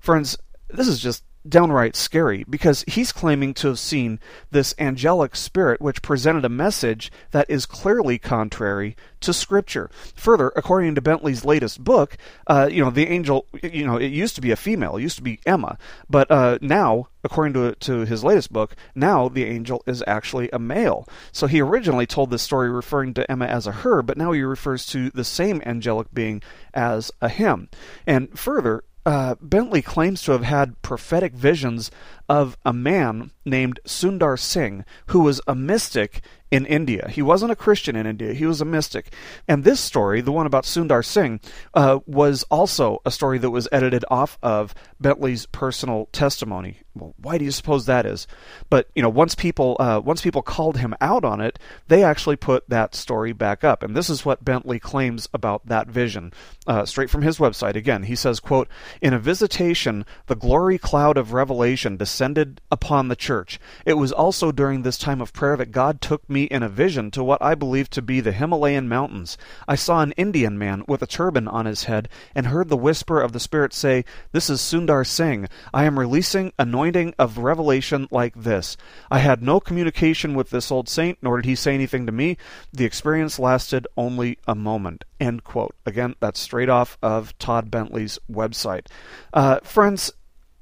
Friends, 0.00 0.36
this 0.68 0.88
is 0.88 0.98
just 0.98 1.22
downright 1.48 1.96
scary 1.96 2.44
because 2.48 2.84
he's 2.86 3.12
claiming 3.12 3.54
to 3.54 3.68
have 3.68 3.78
seen 3.78 4.20
this 4.50 4.74
angelic 4.78 5.36
spirit 5.36 5.80
which 5.80 6.02
presented 6.02 6.44
a 6.44 6.48
message 6.48 7.10
that 7.30 7.48
is 7.48 7.66
clearly 7.66 8.18
contrary 8.18 8.96
to 9.20 9.32
Scripture. 9.32 9.90
Further, 10.14 10.52
according 10.56 10.94
to 10.94 11.00
Bentley's 11.00 11.44
latest 11.44 11.82
book, 11.82 12.16
uh, 12.46 12.68
you 12.70 12.82
know 12.82 12.90
the 12.90 13.06
angel, 13.06 13.46
you 13.62 13.86
know, 13.86 13.96
it 13.96 14.08
used 14.08 14.34
to 14.36 14.40
be 14.40 14.50
a 14.50 14.56
female, 14.56 14.96
it 14.96 15.02
used 15.02 15.16
to 15.16 15.22
be 15.22 15.40
Emma, 15.46 15.78
but 16.08 16.30
uh, 16.30 16.58
now, 16.60 17.08
according 17.24 17.54
to 17.54 17.74
to 17.74 18.04
his 18.04 18.22
latest 18.22 18.52
book, 18.52 18.76
now 18.94 19.28
the 19.28 19.44
angel 19.44 19.82
is 19.86 20.02
actually 20.06 20.48
a 20.52 20.58
male. 20.58 21.08
So 21.32 21.46
he 21.46 21.60
originally 21.60 22.06
told 22.06 22.30
this 22.30 22.42
story 22.42 22.70
referring 22.70 23.14
to 23.14 23.30
Emma 23.30 23.46
as 23.46 23.66
a 23.66 23.72
her, 23.72 24.02
but 24.02 24.16
now 24.16 24.32
he 24.32 24.42
refers 24.42 24.86
to 24.86 25.10
the 25.10 25.24
same 25.24 25.62
angelic 25.66 26.12
being 26.12 26.42
as 26.74 27.10
a 27.20 27.28
him. 27.28 27.68
And 28.06 28.38
further, 28.38 28.84
uh, 29.06 29.36
Bentley 29.40 29.82
claims 29.82 30.20
to 30.22 30.32
have 30.32 30.42
had 30.42 30.82
prophetic 30.82 31.32
visions 31.32 31.92
of 32.28 32.58
a 32.64 32.72
man 32.72 33.30
named 33.44 33.78
Sundar 33.86 34.36
Singh, 34.38 34.84
who 35.06 35.20
was 35.20 35.40
a 35.46 35.54
mystic 35.54 36.20
in 36.50 36.64
India. 36.66 37.08
He 37.10 37.22
wasn't 37.22 37.52
a 37.52 37.56
Christian 37.56 37.96
in 37.96 38.06
India, 38.06 38.32
he 38.32 38.46
was 38.46 38.60
a 38.60 38.64
mystic. 38.64 39.12
And 39.48 39.64
this 39.64 39.80
story, 39.80 40.20
the 40.20 40.32
one 40.32 40.46
about 40.46 40.64
Sundar 40.64 41.04
Singh, 41.04 41.40
uh, 41.74 42.00
was 42.06 42.44
also 42.44 43.00
a 43.04 43.10
story 43.10 43.38
that 43.38 43.50
was 43.50 43.68
edited 43.72 44.04
off 44.10 44.38
of 44.42 44.74
Bentley's 45.00 45.46
personal 45.46 46.08
testimony. 46.12 46.78
Well, 46.94 47.14
why 47.18 47.36
do 47.36 47.44
you 47.44 47.50
suppose 47.50 47.86
that 47.86 48.06
is? 48.06 48.26
But 48.70 48.88
you 48.94 49.02
know, 49.02 49.10
once 49.10 49.34
people 49.34 49.76
uh, 49.78 50.00
once 50.02 50.22
people 50.22 50.42
called 50.42 50.78
him 50.78 50.94
out 51.00 51.24
on 51.24 51.40
it, 51.40 51.58
they 51.88 52.02
actually 52.02 52.36
put 52.36 52.68
that 52.70 52.94
story 52.94 53.32
back 53.32 53.64
up, 53.64 53.82
and 53.82 53.94
this 53.94 54.08
is 54.08 54.24
what 54.24 54.44
Bentley 54.44 54.78
claims 54.78 55.28
about 55.34 55.66
that 55.66 55.88
vision, 55.88 56.32
uh, 56.66 56.86
straight 56.86 57.10
from 57.10 57.22
his 57.22 57.38
website. 57.38 57.76
Again, 57.76 58.04
he 58.04 58.16
says, 58.16 58.40
"quote 58.40 58.68
In 59.02 59.12
a 59.12 59.18
visitation, 59.18 60.06
the 60.26 60.34
glory 60.34 60.78
cloud 60.78 61.18
of 61.18 61.34
revelation 61.34 61.96
descended 61.98 62.62
upon 62.70 63.08
the 63.08 63.16
church. 63.16 63.60
It 63.84 63.94
was 63.94 64.12
also 64.12 64.50
during 64.50 64.82
this 64.82 64.96
time 64.96 65.20
of 65.20 65.34
prayer 65.34 65.56
that 65.58 65.72
God 65.72 66.00
took 66.00 66.28
me 66.30 66.45
in 66.46 66.62
a 66.62 66.68
vision 66.68 67.10
to 67.12 67.22
what 67.22 67.42
I 67.42 67.54
believed 67.54 67.92
to 67.92 68.02
be 68.02 68.20
the 68.20 68.32
Himalayan 68.32 68.88
mountains. 68.88 69.38
I 69.68 69.74
saw 69.74 70.00
an 70.02 70.12
Indian 70.12 70.58
man 70.58 70.84
with 70.88 71.02
a 71.02 71.06
turban 71.06 71.46
on 71.48 71.66
his 71.66 71.84
head, 71.84 72.08
and 72.34 72.46
heard 72.46 72.68
the 72.68 72.76
whisper 72.76 73.20
of 73.20 73.32
the 73.32 73.40
Spirit 73.40 73.72
say, 73.72 74.04
This 74.32 74.48
is 74.50 74.60
Sundar 74.60 75.06
Singh. 75.06 75.48
I 75.72 75.84
am 75.84 75.98
releasing 75.98 76.52
anointing 76.58 77.14
of 77.18 77.38
revelation 77.38 78.08
like 78.10 78.34
this. 78.34 78.76
I 79.10 79.18
had 79.18 79.42
no 79.42 79.60
communication 79.60 80.34
with 80.34 80.50
this 80.50 80.70
old 80.70 80.88
saint, 80.88 81.18
nor 81.22 81.36
did 81.36 81.46
he 81.46 81.54
say 81.54 81.74
anything 81.74 82.06
to 82.06 82.12
me. 82.12 82.36
The 82.72 82.84
experience 82.84 83.38
lasted 83.38 83.86
only 83.96 84.38
a 84.46 84.54
moment. 84.54 85.04
End 85.20 85.44
quote. 85.44 85.74
Again, 85.84 86.14
that's 86.20 86.40
straight 86.40 86.68
off 86.68 86.98
of 87.02 87.36
Todd 87.38 87.70
Bentley's 87.70 88.18
website. 88.30 88.86
Uh, 89.32 89.60
friends, 89.62 90.12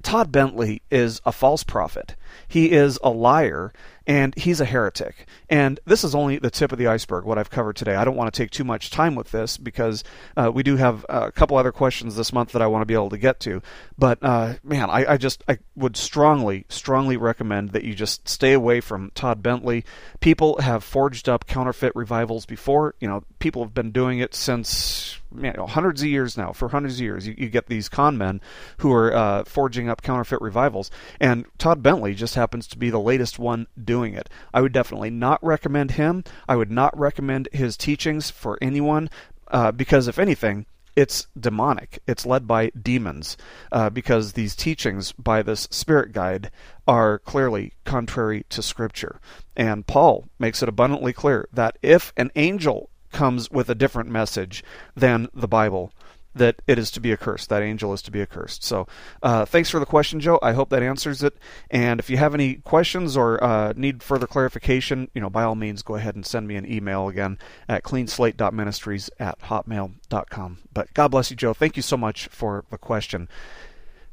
Todd 0.05 0.31
Bentley 0.31 0.83
is 0.91 1.21
a 1.25 1.33
false 1.33 1.65
prophet. 1.65 2.15
He 2.47 2.73
is 2.73 2.99
a 3.03 3.09
liar 3.09 3.73
and 4.07 4.35
he's 4.35 4.61
a 4.61 4.65
heretic. 4.65 5.27
And 5.49 5.81
this 5.85 6.05
is 6.05 6.15
only 6.15 6.39
the 6.39 6.51
tip 6.51 6.73
of 6.73 6.79
the 6.79 6.87
iceberg, 6.87 7.25
what 7.25 7.39
I've 7.39 7.51
covered 7.51 7.77
today. 7.77 7.95
I 7.95 8.05
don't 8.05 8.17
want 8.17 8.33
to 8.33 8.37
take 8.37 8.51
too 8.51 8.65
much 8.65 8.91
time 8.91 9.15
with 9.15 9.31
this 9.31 9.57
because 9.57 10.05
uh, 10.37 10.51
we 10.53 10.63
do 10.63 10.77
have 10.77 11.07
a 11.09 11.33
couple 11.33 11.57
other 11.57 11.73
questions 11.73 12.17
this 12.17 12.33
month 12.33 12.53
that 12.53 12.63
I 12.63 12.67
want 12.67 12.83
to 12.83 12.87
be 12.87 12.95
able 12.95 13.11
to 13.11 13.19
get 13.19 13.41
to. 13.41 13.63
But 13.99 14.19
uh, 14.23 14.55
man, 14.63 14.91
I, 14.91 15.13
I, 15.13 15.17
just 15.17 15.43
I 15.49 15.59
would 15.75 15.97
strongly, 15.97 16.67
strongly 16.69 17.17
recommend 17.17 17.71
that 17.71 17.85
you 17.85 17.95
just 17.95 18.29
stay 18.29 18.53
away 18.53 18.81
from 18.81 19.11
Todd 19.15 19.43
Bentley. 19.43 19.85
People 20.21 20.61
have 20.61 20.85
forged 20.85 21.29
up 21.29 21.47
counterfeit 21.47 21.93
revivals 21.95 22.47
before. 22.47 22.95
You 23.01 23.09
know, 23.09 23.25
people 23.39 23.63
have 23.65 23.75
been 23.75 23.91
doing 23.91 24.19
it 24.19 24.35
since 24.35 25.19
know, 25.35 25.67
hundreds 25.67 26.03
of 26.03 26.09
years 26.09 26.37
now. 26.37 26.53
For 26.53 26.69
hundreds 26.69 26.97
of 26.97 27.01
years, 27.01 27.27
you, 27.27 27.35
you 27.37 27.49
get 27.49 27.67
these 27.67 27.89
con 27.89 28.17
men 28.17 28.41
who 28.79 28.93
are 28.93 29.15
uh, 29.15 29.45
forging 29.45 29.89
up 29.89 30.03
counterfeit 30.03 30.41
revivals, 30.41 30.91
and 31.21 31.45
Todd 31.59 31.83
Bentley 31.83 32.15
just 32.15 32.35
happens 32.35 32.67
to 32.69 32.79
be 32.79 32.91
the 32.91 33.01
latest 33.01 33.39
one 33.39 33.67
doing 33.83 34.15
it. 34.15 34.29
I 34.53 34.61
would 34.61 34.73
definitely 34.73 35.11
not 35.11 35.45
recommend 35.45 35.93
him. 35.93 36.25
I 36.49 36.57
would 36.57 36.71
not 36.71 36.97
recommend 36.99 37.49
his 37.53 37.77
teachings 37.77 38.31
for 38.31 38.59
anyone 38.63 39.11
uh, 39.49 39.73
because, 39.73 40.09
if 40.09 40.19
anything, 40.19 40.67
it's 40.97 41.27
demonic. 41.39 42.01
It's 42.07 42.25
led 42.25 42.47
by 42.47 42.71
demons 42.71 43.37
uh, 43.73 43.91
because 43.91 44.33
these 44.33 44.55
teachings 44.55 45.13
by 45.13 45.43
this 45.43 45.67
spirit 45.71 46.13
guide 46.13 46.51
are 46.87 47.19
clearly 47.19 47.73
contrary 47.85 48.45
to 48.51 48.63
Scripture. 48.63 49.21
And 49.57 49.87
Paul 49.87 50.29
makes 50.39 50.63
it 50.63 50.69
abundantly 50.69 51.13
clear 51.13 51.49
that 51.53 51.79
if 51.83 52.13
an 52.17 52.31
angel 52.37 52.91
comes 53.15 53.51
with 53.51 53.71
a 53.71 53.75
different 53.75 54.11
message 54.11 54.63
than 54.95 55.29
the 55.33 55.49
Bible, 55.49 55.93
that 56.35 56.61
it 56.67 56.79
is 56.79 56.91
to 56.91 57.01
be 57.01 57.13
accursed. 57.13 57.49
That 57.49 57.63
angel 57.63 57.93
is 57.93 58.03
to 58.03 58.11
be 58.11 58.21
accursed. 58.21 58.65
So, 58.65 58.87
uh, 59.23 59.45
thanks 59.45 59.71
for 59.71 59.79
the 59.79 59.87
question, 59.87 60.21
Joe. 60.21 60.39
I 60.43 60.53
hope 60.53 60.69
that 60.71 60.83
answers 60.83 61.23
it. 61.23 61.37
And 61.71 62.01
if 62.01 62.11
you 62.11 62.17
have 62.17 62.35
any 62.35 62.57
questions 62.57 63.17
or 63.17 63.43
uh, 63.43 63.73
need 63.77 64.03
further 64.03 64.27
clarification, 64.27 65.11
you 65.15 65.21
know, 65.21 65.31
by 65.31 65.45
all 65.45 65.55
means, 65.55 65.83
go 65.83 65.95
ahead 65.95 66.17
and 66.17 66.27
send 66.27 66.49
me 66.49 66.57
an 66.57 66.71
email 66.71 67.09
again 67.09 67.39
at 67.69 67.85
cleanslate.ministries 67.85 69.11
at 69.19 69.39
hotmail.com. 69.41 70.59
But 70.73 70.93
God 70.93 71.09
bless 71.09 71.31
you, 71.31 71.37
Joe. 71.37 71.55
Thank 71.55 71.77
you 71.77 71.83
so 71.83 71.97
much 71.97 72.27
for 72.29 72.65
the 72.71 72.79
question. 72.79 73.29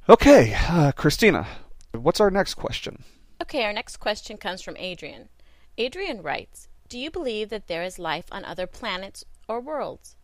Okay, 0.09 0.55
uh, 0.69 0.91
Christina, 0.91 1.47
what's 1.91 2.19
our 2.19 2.31
next 2.31 2.55
question? 2.55 3.03
Okay, 3.41 3.63
our 3.63 3.73
next 3.73 3.97
question 3.97 4.37
comes 4.37 4.61
from 4.61 4.77
Adrian. 4.77 5.29
Adrian 5.77 6.21
writes, 6.21 6.67
do 6.91 6.99
you 6.99 7.09
believe 7.09 7.47
that 7.47 7.67
there 7.67 7.83
is 7.83 7.97
life 7.97 8.25
on 8.33 8.43
other 8.43 8.67
planets 8.67 9.23
or 9.47 9.61
worlds? 9.61 10.17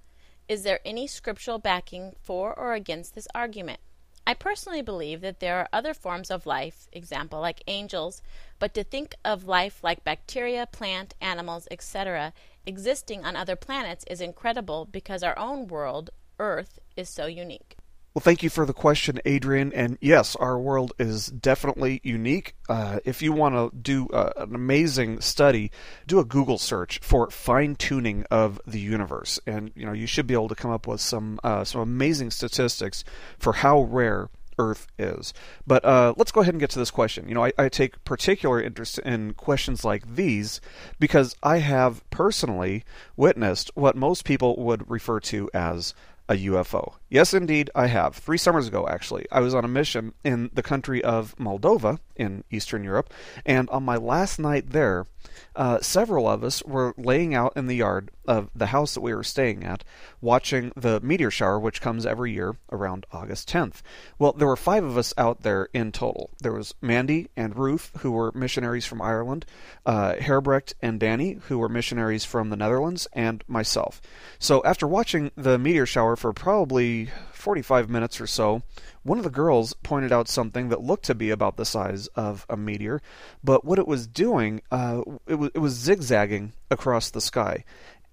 Is 0.49 0.63
there 0.63 0.81
any 0.83 1.07
scriptural 1.07 1.59
backing 1.59 2.17
for 2.21 2.53
or 2.53 2.73
against 2.73 3.15
this 3.15 3.29
argument? 3.33 3.79
I 4.25 4.33
personally 4.33 4.81
believe 4.81 5.21
that 5.21 5.39
there 5.39 5.55
are 5.59 5.69
other 5.71 5.93
forms 5.93 6.29
of 6.29 6.45
life, 6.45 6.89
example 6.91 7.39
like 7.39 7.63
angels, 7.67 8.21
but 8.59 8.73
to 8.73 8.83
think 8.83 9.15
of 9.23 9.47
life 9.47 9.81
like 9.81 10.03
bacteria, 10.03 10.67
plant, 10.69 11.13
animals, 11.21 11.69
etc., 11.71 12.33
existing 12.65 13.23
on 13.23 13.37
other 13.37 13.55
planets 13.55 14.03
is 14.09 14.19
incredible 14.19 14.83
because 14.83 15.23
our 15.23 15.39
own 15.39 15.69
world, 15.69 16.09
Earth, 16.37 16.79
is 16.97 17.07
so 17.07 17.27
unique. 17.27 17.76
Well, 18.17 18.23
thank 18.23 18.41
you 18.41 18.49
for 18.49 18.65
the 18.65 18.73
question, 18.73 19.21
Adrian. 19.25 19.71
And 19.73 19.99
yes, 20.01 20.35
our 20.37 20.57
world 20.57 20.91
is 20.97 21.27
definitely 21.27 22.01
unique. 22.03 22.55
Uh, 22.67 22.99
if 23.05 23.21
you 23.21 23.31
want 23.31 23.53
to 23.53 23.77
do 23.77 24.07
uh, 24.07 24.31
an 24.37 24.55
amazing 24.55 25.21
study, 25.21 25.69
do 26.07 26.17
a 26.17 26.25
Google 26.25 26.57
search 26.57 26.97
for 27.03 27.29
fine 27.29 27.75
tuning 27.75 28.25
of 28.31 28.59
the 28.65 28.79
universe, 28.79 29.39
and 29.45 29.71
you 29.75 29.85
know 29.85 29.91
you 29.91 30.07
should 30.07 30.25
be 30.25 30.33
able 30.33 30.47
to 30.47 30.55
come 30.55 30.71
up 30.71 30.87
with 30.87 30.99
some 30.99 31.39
uh, 31.43 31.63
some 31.63 31.79
amazing 31.79 32.31
statistics 32.31 33.03
for 33.37 33.53
how 33.53 33.83
rare 33.83 34.31
Earth 34.57 34.87
is. 34.97 35.31
But 35.67 35.85
uh, 35.85 36.15
let's 36.17 36.31
go 36.31 36.41
ahead 36.41 36.55
and 36.55 36.59
get 36.59 36.71
to 36.71 36.79
this 36.79 36.89
question. 36.89 37.27
You 37.27 37.35
know, 37.35 37.45
I, 37.45 37.53
I, 37.55 37.69
take 37.69 38.03
particular 38.03 38.59
interest 38.59 38.97
in 38.97 39.35
questions 39.35 39.85
like 39.85 40.15
these 40.15 40.59
because 40.99 41.35
I 41.43 41.59
have 41.59 42.07
personally 42.09 42.83
witnessed 43.15 43.69
what 43.75 43.95
most 43.95 44.25
people 44.25 44.55
would 44.57 44.89
refer 44.89 45.19
to 45.19 45.51
as 45.53 45.93
a 46.29 46.35
UFO. 46.35 46.95
Yes, 47.09 47.33
indeed, 47.33 47.69
I 47.73 47.87
have. 47.87 48.15
Three 48.15 48.37
summers 48.37 48.67
ago, 48.67 48.87
actually, 48.87 49.25
I 49.31 49.39
was 49.39 49.55
on 49.55 49.63
a 49.63 49.69
mission 49.69 50.13
in 50.23 50.49
the 50.53 50.63
country 50.63 51.03
of 51.03 51.35
Moldova 51.37 51.99
in 52.15 52.43
Eastern 52.51 52.83
Europe, 52.83 53.13
and 53.45 53.69
on 53.69 53.83
my 53.83 53.95
last 53.95 54.39
night 54.39 54.71
there, 54.71 55.05
uh, 55.55 55.79
several 55.79 56.27
of 56.27 56.43
us 56.43 56.63
were 56.63 56.93
laying 56.97 57.33
out 57.33 57.53
in 57.55 57.67
the 57.67 57.75
yard 57.75 58.11
of 58.27 58.49
the 58.55 58.67
house 58.67 58.93
that 58.93 59.01
we 59.01 59.13
were 59.13 59.23
staying 59.23 59.63
at, 59.63 59.83
watching 60.21 60.71
the 60.75 60.99
meteor 61.01 61.31
shower, 61.31 61.59
which 61.59 61.81
comes 61.81 62.05
every 62.05 62.31
year 62.31 62.57
around 62.71 63.05
August 63.11 63.49
10th. 63.49 63.81
Well, 64.19 64.33
there 64.33 64.47
were 64.47 64.55
five 64.55 64.83
of 64.83 64.97
us 64.97 65.13
out 65.17 65.41
there 65.41 65.69
in 65.73 65.91
total. 65.91 66.29
There 66.41 66.53
was 66.53 66.75
Mandy 66.81 67.29
and 67.35 67.55
Ruth, 67.55 67.91
who 67.99 68.11
were 68.11 68.31
missionaries 68.33 68.85
from 68.85 69.01
Ireland, 69.01 69.45
uh, 69.85 70.15
Herbrecht 70.15 70.73
and 70.81 70.99
Danny, 70.99 71.39
who 71.47 71.57
were 71.59 71.69
missionaries 71.69 72.25
from 72.25 72.49
the 72.49 72.57
Netherlands, 72.57 73.07
and 73.13 73.43
myself. 73.47 74.01
So 74.39 74.63
after 74.63 74.87
watching 74.87 75.31
the 75.35 75.57
meteor 75.57 75.85
shower 75.85 76.15
for 76.15 76.33
probably 76.33 77.09
45 77.31 77.89
minutes 77.89 78.19
or 78.19 78.27
so, 78.27 78.63
one 79.03 79.17
of 79.17 79.23
the 79.23 79.29
girls 79.29 79.73
pointed 79.83 80.11
out 80.11 80.27
something 80.27 80.69
that 80.69 80.81
looked 80.81 81.05
to 81.05 81.15
be 81.15 81.29
about 81.29 81.55
the 81.55 81.65
size 81.65 82.07
of 82.07 82.45
a 82.49 82.57
meteor, 82.57 83.01
but 83.43 83.63
what 83.63 83.79
it 83.79 83.87
was 83.87 84.05
doing, 84.05 84.61
uh, 84.69 85.01
it, 85.27 85.51
it 85.55 85.59
was 85.59 85.73
zigzagging 85.73 86.51
across 86.69 87.09
the 87.09 87.21
sky. 87.21 87.63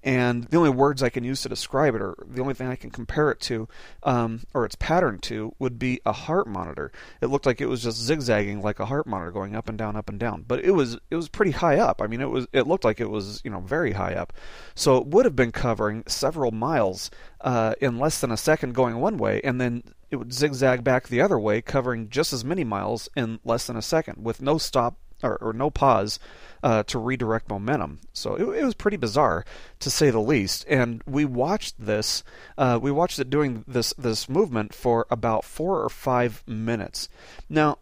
And 0.05 0.45
the 0.45 0.59
only 0.59 0.69
words 0.69 1.03
I 1.03 1.09
can 1.09 1.25
use 1.25 1.41
to 1.43 1.49
describe 1.49 1.95
it, 1.95 2.03
or 2.03 2.15
the 2.27 2.43
only 2.43 2.53
thing 2.53 2.69
I 2.69 2.77
can 2.77 2.91
compare 2.91 3.31
it 3.31 3.41
to, 3.41 3.67
um, 4.03 4.43
or 4.53 4.67
its 4.67 4.77
pattern 4.77 5.19
to, 5.21 5.55
would 5.59 5.79
be 5.79 6.03
a 6.05 6.13
heart 6.13 6.47
monitor. 6.47 6.93
It 7.23 7.29
looked 7.29 7.47
like 7.47 7.63
it 7.63 7.67
was 7.67 7.83
just 7.83 8.03
zigzagging 8.03 8.61
like 8.61 8.79
a 8.81 8.85
heart 8.85 9.07
monitor, 9.07 9.31
going 9.31 9.57
up 9.57 9.67
and 9.67 9.79
down, 9.79 9.97
up 9.97 10.11
and 10.11 10.21
down. 10.21 10.45
But 10.47 10.63
it 10.63 10.73
was 10.73 10.99
it 11.11 11.17
was 11.17 11.31
pretty 11.31 11.53
high 11.53 11.79
up. 11.79 12.03
I 12.03 12.07
mean, 12.07 12.21
it 12.21 12.29
was 12.29 12.47
it 12.53 12.67
looked 12.67 12.85
like 12.85 13.01
it 13.01 13.09
was 13.09 13.41
you 13.45 13.51
know 13.51 13.61
very 13.61 13.93
high 13.93 14.15
up. 14.15 14.35
So 14.75 14.99
it 14.99 15.07
would 15.07 15.25
have 15.25 15.37
been 15.37 15.53
covering 15.53 16.05
several 16.07 16.51
miles 16.51 17.11
uh, 17.41 17.75
in 17.81 17.99
less 17.99 18.21
than 18.21 18.31
a 18.31 18.37
second 18.37 18.75
going 18.75 18.97
one 18.97 19.17
way, 19.17 19.41
and 19.43 19.59
then 19.59 19.85
it 20.11 20.17
would 20.17 20.35
zigzag 20.35 20.85
back 20.85 21.09
the 21.09 21.23
other 21.23 21.39
way, 21.39 21.63
covering 21.63 22.11
just 22.11 22.33
as 22.35 22.45
many 22.45 22.63
miles 22.63 23.09
in 23.17 23.41
less 23.43 23.67
than 23.67 23.77
a 23.77 23.83
second, 23.83 24.23
with 24.23 24.43
no 24.43 24.59
stop 24.59 24.99
or, 25.25 25.37
or 25.37 25.53
no 25.53 25.71
pause 25.71 26.19
uh, 26.63 26.83
to 26.85 26.99
redirect 26.99 27.49
momentum. 27.49 28.01
So 28.13 28.35
it, 28.35 28.61
it, 28.61 28.65
was 28.65 28.75
pretty 28.75 28.97
bizarre, 28.97 29.45
to 29.81 29.91
say 29.91 30.11
the 30.11 30.21
least. 30.21 30.65
And 30.69 31.03
we 31.07 31.25
watched 31.25 31.75
this. 31.79 32.25
Uh, 32.57 32.79
we 32.81 32.91
watched 32.91 33.19
it 33.19 33.29
doing 33.31 33.65
this 33.69 33.93
this 33.99 34.29
movement 34.29 34.75
for 34.75 35.07
about 35.11 35.45
four 35.45 35.83
or 35.83 35.91
five 35.91 36.43
minutes. 36.47 37.09
Now, 37.51 37.79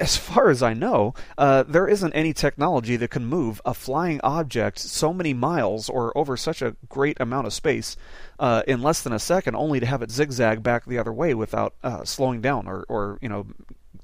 as 0.00 0.16
far 0.16 0.48
as 0.48 0.62
I 0.62 0.74
know, 0.74 1.14
uh, 1.36 1.64
there 1.66 1.88
isn't 1.88 2.12
any 2.12 2.32
technology 2.32 2.96
that 2.96 3.10
can 3.10 3.26
move 3.26 3.60
a 3.64 3.74
flying 3.74 4.20
object 4.22 4.78
so 4.78 5.12
many 5.12 5.34
miles 5.34 5.88
or 5.88 6.16
over 6.16 6.36
such 6.36 6.62
a 6.62 6.76
great 6.88 7.20
amount 7.20 7.46
of 7.46 7.52
space 7.52 7.96
uh, 8.38 8.62
in 8.66 8.82
less 8.82 9.02
than 9.02 9.12
a 9.12 9.18
second, 9.18 9.56
only 9.56 9.80
to 9.80 9.86
have 9.86 10.02
it 10.02 10.10
zigzag 10.10 10.62
back 10.62 10.84
the 10.84 10.98
other 10.98 11.12
way 11.12 11.34
without 11.34 11.74
uh, 11.82 12.04
slowing 12.04 12.40
down 12.40 12.66
or, 12.66 12.84
or 12.88 13.18
you 13.20 13.28
know 13.28 13.46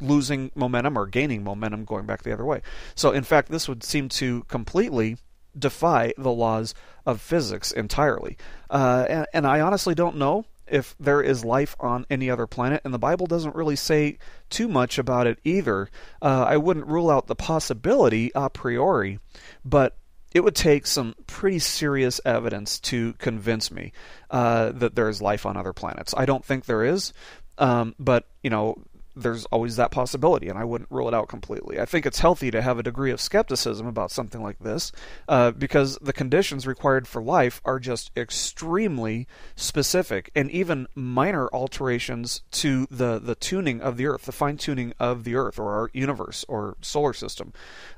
losing 0.07 0.51
momentum 0.55 0.99
or 0.99 1.07
gaining 1.07 1.43
momentum 1.45 1.85
going 1.85 2.07
back 2.07 2.23
the 2.23 2.33
other 2.33 2.45
way. 2.45 2.63
So, 2.95 3.13
in 3.13 3.25
fact, 3.25 3.51
this 3.51 3.69
would 3.69 3.83
seem 3.83 4.09
to 4.11 4.45
completely 4.45 5.17
defy 5.59 6.13
the 6.17 6.33
laws 6.33 6.75
of 7.07 7.21
physics 7.21 7.73
entirely. 7.73 8.37
Uh, 8.71 9.07
and, 9.09 9.27
and 9.33 9.47
I 9.47 9.61
honestly 9.61 9.95
don't 9.95 10.17
know 10.17 10.45
if 10.67 10.97
there 10.99 11.21
is 11.21 11.45
life 11.45 11.77
on 11.79 12.07
any 12.09 12.31
other 12.31 12.47
planet, 12.47 12.81
and 12.85 12.95
the 12.95 12.99
Bible 12.99 13.27
doesn't 13.27 13.55
really 13.55 13.77
say 13.77 14.19
too 14.49 14.69
much 14.69 14.99
about 14.99 15.27
it 15.27 15.39
either. 15.45 15.91
Uh, 16.23 16.45
I 16.49 16.57
wouldn't 16.57 16.87
rule 16.87 17.11
out 17.11 17.27
the 17.27 17.37
possibility 17.37 18.33
a 18.35 18.49
priori, 18.49 19.19
but 19.65 19.97
it 20.33 20.43
would 20.43 20.57
take 20.57 20.87
some 20.87 21.15
pretty 21.27 21.61
serious 21.61 22.21
evidence 22.25 22.81
to 22.81 23.13
convince 23.15 23.71
me 23.71 23.93
uh, 24.31 24.73
that 24.73 24.97
there 24.97 25.09
is 25.09 25.23
life 25.23 25.47
on 25.47 25.57
other 25.57 25.73
planets. 25.73 26.15
I 26.17 26.27
don't 26.27 26.45
think 26.45 26.65
there 26.65 26.83
is, 26.83 27.13
um, 27.59 27.95
but 27.99 28.27
you 28.43 28.51
know, 28.51 28.83
there's 29.16 29.44
always 29.47 29.76
that 29.76 29.90
possibility, 29.90 30.49
and 30.49 30.59
I 30.59 30.64
wouldn't 30.64 30.90
rule 30.90 31.09
it 31.09 31.14
out 31.14 31.28
completely. 31.28 31.78
I 31.78 31.85
think 31.85 32.06
it's 32.06 32.18
healthy 32.18 32.50
to 32.50 32.62
have 32.62 32.78
a 32.78 32.83
degree 32.83 33.11
of 33.11 33.21
skepticism 33.21 33.87
about 33.87 34.11
something 34.11 34.42
like 34.42 34.59
this 34.59 34.92
uh, 35.28 35.52
because 35.52 35.99
the 35.99 36.12
conditions 36.12 36.66
required 36.66 37.06
for 37.06 37.23
life 37.23 37.61
are 37.64 37.78
just 37.78 38.11
extremely 38.16 39.26
specific, 39.56 40.30
and 40.35 40.50
even 40.50 40.87
minor 40.94 41.49
alterations 41.52 42.42
to 42.52 42.87
the, 42.90 43.18
the 43.18 43.35
tuning 43.35 43.80
of 43.80 43.97
the 43.97 44.06
Earth, 44.06 44.23
the 44.23 44.33
fine 44.33 44.56
tuning 44.56 44.92
of 44.99 45.25
the 45.25 45.37
Earth 45.37 45.59
or 45.59 45.73
our 45.73 45.90
universe 45.92 46.44
or 46.49 46.76
solar 46.80 47.12
system, 47.12 47.52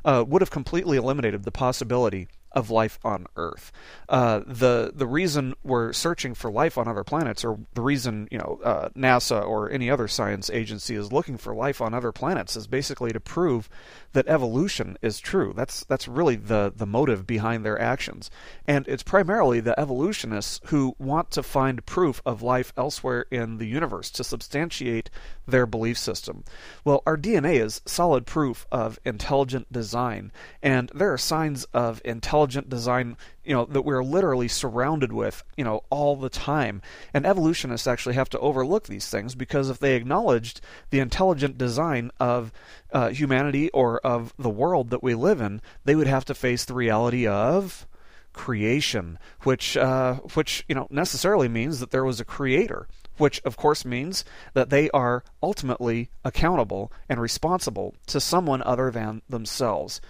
uh, 0.05 0.25
would 0.27 0.43
have 0.43 0.51
completely 0.51 0.97
eliminated 0.97 1.45
the 1.45 1.53
possibility 1.53 2.29
of 2.57 2.71
life 2.71 2.99
on 3.05 3.27
Earth. 3.37 3.71
Uh, 4.09 4.41
the 4.47 4.91
the 4.95 5.07
reason 5.07 5.55
we're 5.63 5.93
searching 5.93 6.35
for 6.35 6.51
life 6.51 6.79
on 6.79 6.89
other 6.89 7.05
planets, 7.05 7.45
or 7.45 7.59
the 7.75 7.83
reason 7.83 8.27
you 8.31 8.39
know 8.39 8.59
uh, 8.65 8.89
NASA 8.97 9.47
or 9.47 9.71
any 9.71 9.91
other 9.91 10.09
science 10.09 10.49
agency 10.51 10.95
is 10.95 11.13
looking 11.13 11.37
for 11.37 11.55
life 11.55 11.81
on 11.81 11.93
other 11.93 12.13
planets, 12.13 12.57
is 12.57 12.67
basically 12.67 13.13
to 13.13 13.21
prove 13.21 13.69
that 14.13 14.27
evolution 14.27 14.97
is 15.03 15.21
true. 15.21 15.53
That's 15.55 15.85
that's 15.85 16.09
really 16.09 16.37
the 16.37 16.73
the 16.75 16.87
motive 16.87 17.27
behind 17.27 17.65
their 17.65 17.81
actions, 17.81 18.31
and 18.67 18.89
it's 18.89 19.03
primarily 19.03 19.61
the 19.61 19.79
evolutionists 19.79 20.61
who 20.67 20.97
want 20.99 21.31
to 21.33 21.43
find 21.43 21.85
proof 21.85 22.23
of 22.25 22.43
life 22.43 22.73
elsewhere 22.77 23.27
in 23.31 23.59
the 23.59 23.67
universe 23.67 24.11
to 24.13 24.25
substantiate 24.25 25.11
their 25.47 25.67
belief 25.67 25.99
system. 25.99 26.43
Well, 26.85 27.03
our 27.07 27.19
DNA 27.19 27.63
is 27.63 27.83
solid 27.85 28.25
proof 28.25 28.67
of 28.73 28.99
intelligent 29.05 29.71
design, 29.71 30.33
and 30.63 30.91
there 30.95 31.13
are 31.13 31.19
signs 31.19 31.65
of 31.75 32.01
intelligent 32.05 32.46
design 32.47 33.17
you 33.45 33.55
know 33.55 33.65
that 33.67 33.83
we're 33.83 34.05
literally 34.05 34.49
surrounded 34.49 35.13
with 35.13 35.43
you 35.57 35.65
know 35.65 35.83
all 35.91 36.17
the 36.17 36.31
time. 36.31 36.83
And 37.13 37.27
evolutionists 37.27 37.87
actually 37.87 38.15
have 38.15 38.31
to 38.31 38.39
overlook 38.39 38.87
these 38.87 39.09
things 39.09 39.35
because 39.35 39.71
if 39.71 39.79
they 39.79 39.95
acknowledged 39.95 40.61
the 40.91 41.01
intelligent 41.01 41.59
design 41.59 42.11
of 42.19 42.53
uh, 42.93 43.09
humanity 43.11 43.71
or 43.71 43.99
of 44.01 44.33
the 44.39 44.51
world 44.51 44.91
that 44.91 45.03
we 45.03 45.15
live 45.15 45.41
in 45.41 45.61
they 45.85 45.95
would 45.95 46.07
have 46.07 46.25
to 46.25 46.35
face 46.35 46.65
the 46.65 46.75
reality 46.75 47.27
of 47.27 47.87
creation 48.33 49.19
which 49.43 49.77
uh, 49.77 50.15
which 50.35 50.65
you 50.69 50.75
know 50.75 50.87
necessarily 50.91 51.49
means 51.49 51.81
that 51.81 51.91
there 51.91 52.05
was 52.05 52.21
a 52.21 52.25
creator 52.25 52.87
which 53.17 53.41
of 53.45 53.57
course 53.57 53.85
means 53.85 54.25
that 54.53 54.69
they 54.69 54.91
are 54.91 55.25
ultimately 55.43 56.11
accountable 56.25 56.93
and 57.09 57.21
responsible 57.21 57.95
to 58.07 58.21
someone 58.21 58.63
other 58.63 58.91
than 58.91 59.23
themselves 59.29 60.01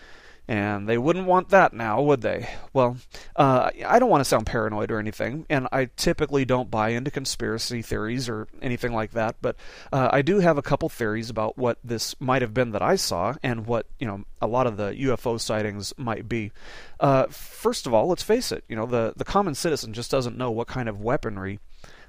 and 0.49 0.89
they 0.89 0.97
wouldn't 0.97 1.27
want 1.27 1.49
that 1.49 1.73
now, 1.73 2.01
would 2.03 2.21
they? 2.21 2.49
Well, 2.73 2.97
uh, 3.35 3.71
I 3.85 3.99
don't 3.99 4.11
want 4.11 4.21
to 4.21 4.25
sound 4.25 4.47
paranoid 4.47 4.91
or 4.91 4.99
anything, 4.99 5.45
and 5.51 5.67
I 5.73 5.87
typically 5.97 6.45
don't 6.45 6.71
buy 6.71 6.91
into 6.91 7.11
conspiracy 7.11 7.83
theories 7.83 8.29
or 8.29 8.47
anything 8.63 8.93
like 8.93 9.13
that, 9.13 9.37
but 9.43 9.57
uh, 9.93 10.09
I 10.13 10.23
do 10.23 10.39
have 10.39 10.57
a 10.57 10.63
couple 10.63 10.89
theories 10.89 11.31
about 11.31 11.59
what 11.59 11.79
this 11.83 12.15
might 12.21 12.43
have 12.43 12.55
been 12.55 12.71
that 12.73 12.83
I 12.83 12.97
saw 12.97 13.35
and 13.43 13.67
what, 13.67 13.87
you 13.99 14.07
know, 14.07 14.25
a 14.41 14.47
lot 14.47 14.67
of 14.67 14.77
the 14.77 14.91
UFO 14.93 15.41
sightings 15.41 15.93
might 15.97 16.29
be. 16.29 16.53
Uh, 17.01 17.27
first 17.27 17.87
of 17.87 17.95
all, 17.95 18.07
let's 18.07 18.23
face 18.23 18.53
it, 18.53 18.65
you 18.69 18.77
know, 18.77 18.87
the, 18.87 19.15
the 19.17 19.25
common 19.25 19.55
citizen 19.55 19.93
just 19.93 20.11
doesn't 20.11 20.39
know 20.39 20.51
what 20.51 20.69
kind 20.69 20.89
of 20.89 21.01
weaponry 21.01 21.59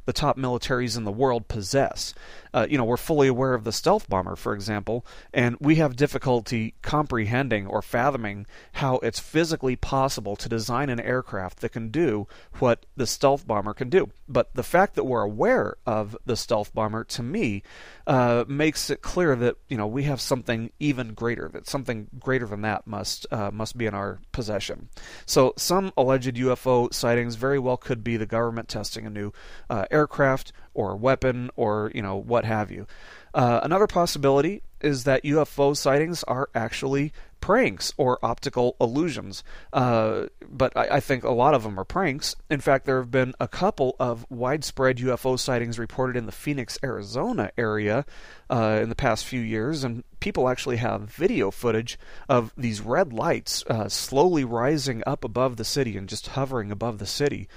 the 0.08 0.14
top 0.14 0.38
militaries 0.38 0.98
in 0.98 1.04
the 1.04 1.12
world 1.12 1.48
possess. 1.50 2.14
Uh, 2.58 2.66
you 2.68 2.76
know, 2.76 2.86
we're 2.86 2.98
fully 2.98 3.28
aware 3.28 3.54
of 3.54 3.66
the 3.66 3.72
stealth 3.72 4.10
bomber, 4.10 4.36
for 4.36 4.56
example, 4.56 5.06
and 5.32 5.56
we 5.60 5.76
have 5.76 5.96
difficulty 5.96 6.74
comprehending 6.82 7.68
or 7.68 7.84
fathoming 7.84 8.48
how 8.74 8.96
it's 9.04 9.20
physically 9.20 9.76
possible 9.76 10.36
to 10.36 10.50
design 10.50 10.90
an 10.90 11.00
aircraft 11.00 11.60
that 11.60 11.70
can 11.70 11.90
do 11.90 12.26
what 12.58 12.88
the 12.96 13.06
stealth 13.06 13.46
bomber 13.46 13.76
can 13.76 13.90
do. 13.90 14.10
But 14.28 14.56
the 14.56 14.64
fact 14.64 14.96
that 14.96 15.04
we're 15.04 15.22
aware 15.22 15.76
of 15.86 16.18
the 16.26 16.36
stealth 16.36 16.74
bomber, 16.74 17.04
to 17.04 17.22
me, 17.22 17.62
uh, 18.08 18.44
makes 18.48 18.90
it 18.90 19.04
clear 19.04 19.36
that 19.36 19.58
you 19.70 19.78
know 19.78 19.86
we 19.86 20.04
have 20.04 20.20
something 20.20 20.72
even 20.80 21.14
greater. 21.14 21.50
That 21.50 21.68
something 21.68 22.08
greater 22.20 22.48
than 22.48 22.62
that 22.62 22.88
must 22.88 23.28
uh, 23.32 23.52
must 23.52 23.78
be 23.78 23.86
in 23.86 23.94
our 23.94 24.20
possession. 24.32 24.90
So 25.28 25.54
some 25.58 25.94
alleged 25.96 26.36
UFO 26.36 26.92
sightings 26.92 27.36
very 27.36 27.60
well 27.60 27.78
could 27.78 28.04
be 28.04 28.18
the 28.18 28.26
government 28.26 28.68
testing 28.68 29.06
a 29.06 29.12
new 29.12 29.32
uh, 29.70 29.86
aircraft 29.92 30.54
or 30.78 30.96
weapon 30.96 31.50
or 31.58 31.92
you 31.94 32.02
know 32.02 32.16
what 32.16 32.46
have 32.46 32.72
you. 32.72 32.88
Uh, 33.34 33.60
another 33.64 33.88
possibility 33.88 34.62
is 34.80 35.04
that 35.04 35.24
UFO 35.24 35.76
sightings 35.76 36.24
are 36.24 36.50
actually 36.56 37.12
pranks 37.42 37.94
or 37.98 38.18
optical 38.24 38.76
illusions. 38.80 39.44
Uh, 39.74 40.28
but 40.50 40.76
I, 40.76 40.96
I, 40.96 41.00
think 41.00 41.24
a 41.24 41.32
lot 41.32 41.54
of 41.54 41.64
them 41.64 41.80
are 41.80 41.84
pranks. 41.84 42.36
In 42.50 42.60
fact, 42.60 42.86
there 42.86 42.98
have 42.98 43.12
been 43.12 43.34
a 43.40 43.48
couple 43.48 43.96
of 44.00 44.26
widespread 44.30 44.98
UFO 44.98 45.38
sightings 45.38 45.78
reported 45.78 46.18
in 46.18 46.26
the 46.26 46.32
Phoenix, 46.32 46.80
Arizona 46.84 47.52
area 47.58 48.06
uh, 48.50 48.80
in 48.82 48.90
the 48.90 48.96
past 48.96 49.26
few 49.26 49.42
years, 49.42 49.84
and 49.84 50.04
people 50.20 50.50
actually 50.50 50.78
have 50.78 51.04
video 51.04 51.52
footage 51.52 52.00
of 52.28 52.52
these 52.58 52.82
red 52.82 53.14
lights 53.14 53.64
uh, 53.70 53.88
slowly 53.88 54.44
rising 54.44 55.04
up 55.06 55.24
above 55.24 55.58
the 55.58 55.66
city 55.66 55.98
and 55.98 56.10
just 56.10 56.28
hovering 56.30 56.72
above 56.72 56.98
the 56.98 57.06
city. 57.06 57.48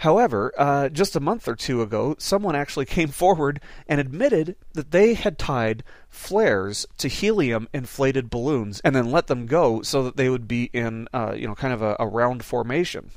However, 0.00 0.52
uh, 0.58 0.90
just 0.90 1.16
a 1.16 1.20
month 1.20 1.48
or 1.48 1.56
two 1.56 1.80
ago, 1.80 2.16
someone 2.18 2.54
actually 2.54 2.84
came 2.96 3.08
forward 3.08 3.60
and 3.88 4.00
admitted 4.00 4.56
that 4.74 4.90
they 4.90 5.14
had 5.14 5.38
tied 5.38 5.82
flares 6.08 6.86
to 6.98 7.08
helium 7.08 7.68
inflated 7.72 8.30
balloons 8.30 8.80
and 8.82 8.94
then 8.94 9.10
let 9.10 9.26
them 9.26 9.46
go 9.46 9.82
so 9.82 10.02
that 10.02 10.16
they 10.16 10.28
would 10.28 10.48
be 10.48 10.64
in, 10.72 11.08
uh, 11.12 11.34
you 11.36 11.46
know, 11.46 11.54
kind 11.54 11.72
of 11.72 11.82
a, 11.82 11.96
a, 11.98 12.06
round 12.06 12.44
formation. 12.44 13.10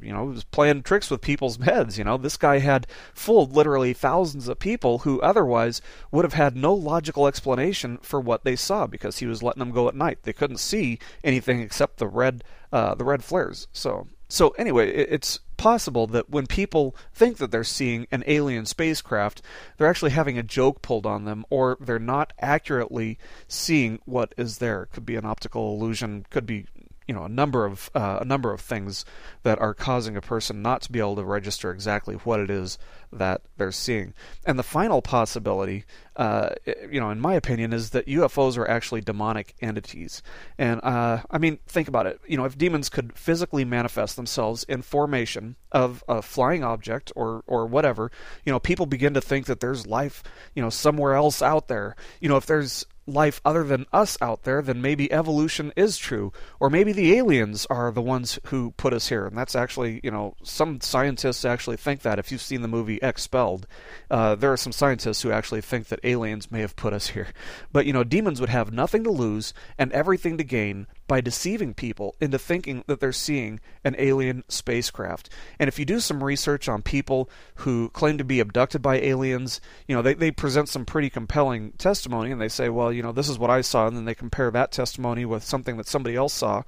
You 0.00 0.12
know, 0.12 0.24
was 0.24 0.44
playing 0.44 0.82
tricks 0.82 1.10
with 1.10 1.20
people's 1.20 1.56
heads. 1.62 1.98
You 1.98 2.04
know, 2.04 2.16
this 2.16 2.36
guy 2.36 2.58
had 2.58 2.86
fooled 3.12 3.52
literally 3.52 3.92
thousands 3.92 4.48
of 4.48 4.58
people 4.58 4.98
who 4.98 5.20
otherwise 5.20 5.82
would 6.12 6.24
have 6.24 6.34
had 6.34 6.56
no 6.56 6.72
logical 6.72 7.26
explanation 7.26 7.98
for 8.02 8.20
what 8.20 8.44
they 8.44 8.56
saw 8.56 8.86
because 8.86 9.18
he 9.18 9.26
was 9.26 9.42
letting 9.42 9.60
them 9.60 9.72
go 9.72 9.88
at 9.88 9.96
night. 9.96 10.18
They 10.22 10.32
couldn't 10.32 10.58
see 10.58 10.98
anything 11.22 11.60
except 11.60 11.98
the 11.98 12.08
red, 12.08 12.44
uh, 12.72 12.94
the 12.94 13.04
red 13.04 13.24
flares. 13.24 13.66
So 13.72 14.06
so 14.28 14.50
anyway, 14.50 14.90
it's 14.90 15.40
possible 15.56 16.06
that 16.08 16.30
when 16.30 16.46
people 16.46 16.96
think 17.12 17.36
that 17.38 17.50
they're 17.50 17.64
seeing 17.64 18.06
an 18.10 18.24
alien 18.26 18.66
spacecraft, 18.66 19.42
they're 19.76 19.88
actually 19.88 20.10
having 20.10 20.38
a 20.38 20.42
joke 20.42 20.82
pulled 20.82 21.06
on 21.06 21.24
them, 21.24 21.44
or 21.50 21.76
they're 21.80 21.98
not 21.98 22.32
accurately 22.40 23.18
seeing 23.48 23.98
what 24.04 24.34
is 24.36 24.58
there. 24.58 24.86
Could 24.86 25.06
be 25.06 25.16
an 25.16 25.24
optical 25.24 25.74
illusion, 25.74 26.26
could 26.30 26.46
be 26.46 26.66
you 27.06 27.14
know 27.14 27.24
a 27.24 27.28
number 27.28 27.66
of 27.66 27.90
uh, 27.94 28.18
a 28.20 28.24
number 28.24 28.52
of 28.52 28.60
things 28.60 29.04
that 29.42 29.58
are 29.60 29.74
causing 29.74 30.16
a 30.16 30.20
person 30.20 30.62
not 30.62 30.82
to 30.82 30.92
be 30.92 30.98
able 30.98 31.16
to 31.16 31.24
register 31.24 31.70
exactly 31.70 32.14
what 32.16 32.40
it 32.40 32.50
is 32.50 32.78
that 33.12 33.42
they're 33.56 33.72
seeing. 33.72 34.12
And 34.44 34.58
the 34.58 34.64
final 34.64 35.00
possibility, 35.00 35.84
uh, 36.16 36.50
you 36.90 37.00
know, 37.00 37.10
in 37.10 37.20
my 37.20 37.34
opinion, 37.34 37.72
is 37.72 37.90
that 37.90 38.06
UFOs 38.06 38.58
are 38.58 38.68
actually 38.68 39.00
demonic 39.00 39.54
entities. 39.60 40.22
And 40.58 40.80
uh, 40.82 41.22
I 41.30 41.38
mean, 41.38 41.58
think 41.66 41.88
about 41.88 42.06
it. 42.06 42.20
You 42.26 42.36
know, 42.36 42.44
if 42.44 42.58
demons 42.58 42.88
could 42.88 43.16
physically 43.16 43.64
manifest 43.64 44.16
themselves 44.16 44.64
in 44.64 44.82
formation 44.82 45.56
of 45.72 46.02
a 46.08 46.22
flying 46.22 46.64
object 46.64 47.12
or 47.14 47.44
or 47.46 47.66
whatever, 47.66 48.10
you 48.44 48.52
know, 48.52 48.58
people 48.58 48.86
begin 48.86 49.14
to 49.14 49.20
think 49.20 49.46
that 49.46 49.60
there's 49.60 49.86
life, 49.86 50.22
you 50.54 50.62
know, 50.62 50.70
somewhere 50.70 51.14
else 51.14 51.42
out 51.42 51.68
there. 51.68 51.96
You 52.20 52.28
know, 52.28 52.36
if 52.36 52.46
there's 52.46 52.86
life 53.06 53.40
other 53.44 53.64
than 53.64 53.86
us 53.92 54.16
out 54.20 54.44
there, 54.44 54.62
then 54.62 54.80
maybe 54.80 55.12
evolution 55.12 55.72
is 55.76 55.98
true. 55.98 56.32
Or 56.60 56.70
maybe 56.70 56.92
the 56.92 57.16
aliens 57.16 57.66
are 57.66 57.90
the 57.90 58.02
ones 58.02 58.38
who 58.46 58.72
put 58.76 58.92
us 58.92 59.08
here. 59.08 59.26
And 59.26 59.36
that's 59.36 59.54
actually, 59.54 60.00
you 60.02 60.10
know, 60.10 60.36
some 60.42 60.80
scientists 60.80 61.44
actually 61.44 61.76
think 61.76 62.02
that. 62.02 62.18
If 62.18 62.32
you've 62.32 62.40
seen 62.40 62.62
the 62.62 62.68
movie 62.68 62.98
Expelled, 63.02 63.66
uh, 64.10 64.34
there 64.34 64.52
are 64.52 64.56
some 64.56 64.72
scientists 64.72 65.22
who 65.22 65.30
actually 65.30 65.60
think 65.60 65.88
that 65.88 66.00
aliens 66.04 66.50
may 66.50 66.60
have 66.60 66.76
put 66.76 66.92
us 66.92 67.08
here. 67.08 67.28
But, 67.72 67.86
you 67.86 67.92
know, 67.92 68.04
demons 68.04 68.40
would 68.40 68.50
have 68.50 68.72
nothing 68.72 69.04
to 69.04 69.10
lose 69.10 69.52
and 69.78 69.92
everything 69.92 70.38
to 70.38 70.44
gain 70.44 70.86
by 71.06 71.20
deceiving 71.20 71.74
people 71.74 72.14
into 72.20 72.38
thinking 72.38 72.84
that 72.86 73.00
they're 73.00 73.12
seeing 73.12 73.60
an 73.84 73.94
alien 73.98 74.44
spacecraft. 74.48 75.28
And 75.58 75.68
if 75.68 75.78
you 75.78 75.84
do 75.84 76.00
some 76.00 76.24
research 76.24 76.68
on 76.68 76.82
people 76.82 77.28
who 77.56 77.90
claim 77.90 78.18
to 78.18 78.24
be 78.24 78.40
abducted 78.40 78.82
by 78.82 79.00
aliens, 79.00 79.60
you 79.86 79.94
know, 79.94 80.02
they, 80.02 80.14
they 80.14 80.30
present 80.30 80.68
some 80.68 80.84
pretty 80.84 81.10
compelling 81.10 81.72
testimony 81.72 82.30
and 82.30 82.40
they 82.40 82.48
say, 82.48 82.68
well, 82.68 82.92
you 82.92 83.02
know, 83.02 83.12
this 83.12 83.28
is 83.28 83.38
what 83.38 83.50
I 83.50 83.60
saw, 83.60 83.86
and 83.86 83.96
then 83.96 84.04
they 84.04 84.14
compare 84.14 84.50
that 84.50 84.72
testimony 84.72 85.24
with 85.24 85.42
something 85.42 85.76
that 85.76 85.86
somebody 85.86 86.16
else 86.16 86.32
saw. 86.32 86.62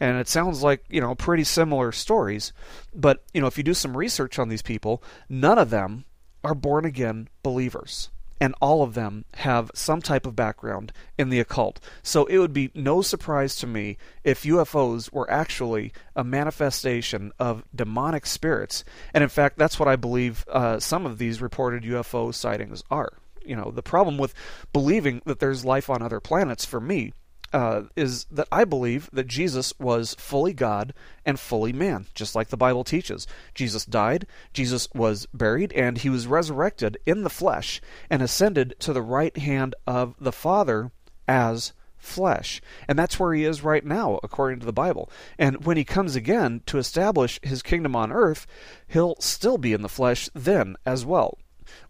And 0.00 0.18
it 0.18 0.28
sounds 0.28 0.62
like 0.62 0.84
you 0.88 1.00
know 1.00 1.16
pretty 1.16 1.42
similar 1.42 1.90
stories. 1.90 2.52
But 2.94 3.24
you 3.34 3.40
know 3.40 3.48
if 3.48 3.58
you 3.58 3.64
do 3.64 3.74
some 3.74 3.96
research 3.96 4.38
on 4.38 4.48
these 4.48 4.62
people 4.62 5.02
none 5.28 5.58
of 5.58 5.70
them 5.70 6.04
are 6.44 6.54
born 6.54 6.84
again 6.84 7.28
believers 7.42 8.10
and 8.40 8.54
all 8.60 8.82
of 8.82 8.94
them 8.94 9.24
have 9.34 9.70
some 9.74 10.00
type 10.00 10.26
of 10.26 10.36
background 10.36 10.92
in 11.16 11.28
the 11.28 11.40
occult. 11.40 11.80
So 12.02 12.26
it 12.26 12.38
would 12.38 12.52
be 12.52 12.70
no 12.74 13.02
surprise 13.02 13.56
to 13.56 13.66
me 13.66 13.96
if 14.24 14.42
UFOs 14.42 15.12
were 15.12 15.30
actually 15.30 15.92
a 16.14 16.24
manifestation 16.24 17.32
of 17.38 17.64
demonic 17.74 18.26
spirits. 18.26 18.84
And 19.12 19.22
in 19.22 19.30
fact, 19.30 19.58
that's 19.58 19.78
what 19.78 19.88
I 19.88 19.96
believe 19.96 20.44
uh, 20.48 20.78
some 20.78 21.06
of 21.06 21.18
these 21.18 21.42
reported 21.42 21.82
UFO 21.84 22.34
sightings 22.34 22.82
are. 22.90 23.12
You 23.44 23.56
know, 23.56 23.70
the 23.70 23.82
problem 23.82 24.18
with 24.18 24.34
believing 24.72 25.22
that 25.24 25.38
there's 25.38 25.64
life 25.64 25.88
on 25.88 26.02
other 26.02 26.20
planets 26.20 26.64
for 26.64 26.80
me 26.80 27.12
uh, 27.52 27.82
is 27.96 28.26
that 28.30 28.48
I 28.52 28.64
believe 28.64 29.08
that 29.12 29.26
Jesus 29.26 29.72
was 29.78 30.14
fully 30.18 30.52
God 30.52 30.92
and 31.24 31.38
fully 31.38 31.72
man, 31.72 32.06
just 32.14 32.34
like 32.34 32.48
the 32.48 32.56
Bible 32.56 32.84
teaches. 32.84 33.26
Jesus 33.54 33.84
died, 33.84 34.26
Jesus 34.52 34.88
was 34.94 35.26
buried, 35.32 35.72
and 35.72 35.98
he 35.98 36.10
was 36.10 36.26
resurrected 36.26 36.98
in 37.06 37.22
the 37.22 37.30
flesh 37.30 37.80
and 38.10 38.22
ascended 38.22 38.74
to 38.80 38.92
the 38.92 39.02
right 39.02 39.36
hand 39.36 39.74
of 39.86 40.14
the 40.20 40.32
Father 40.32 40.90
as 41.26 41.72
flesh. 41.96 42.60
And 42.86 42.98
that's 42.98 43.18
where 43.18 43.34
he 43.34 43.44
is 43.44 43.62
right 43.62 43.84
now, 43.84 44.20
according 44.22 44.60
to 44.60 44.66
the 44.66 44.72
Bible. 44.72 45.10
And 45.38 45.64
when 45.64 45.76
he 45.76 45.84
comes 45.84 46.16
again 46.16 46.62
to 46.66 46.78
establish 46.78 47.40
his 47.42 47.62
kingdom 47.62 47.96
on 47.96 48.12
earth, 48.12 48.46
he'll 48.86 49.16
still 49.20 49.58
be 49.58 49.72
in 49.72 49.82
the 49.82 49.88
flesh 49.88 50.30
then 50.34 50.76
as 50.86 51.04
well. 51.04 51.38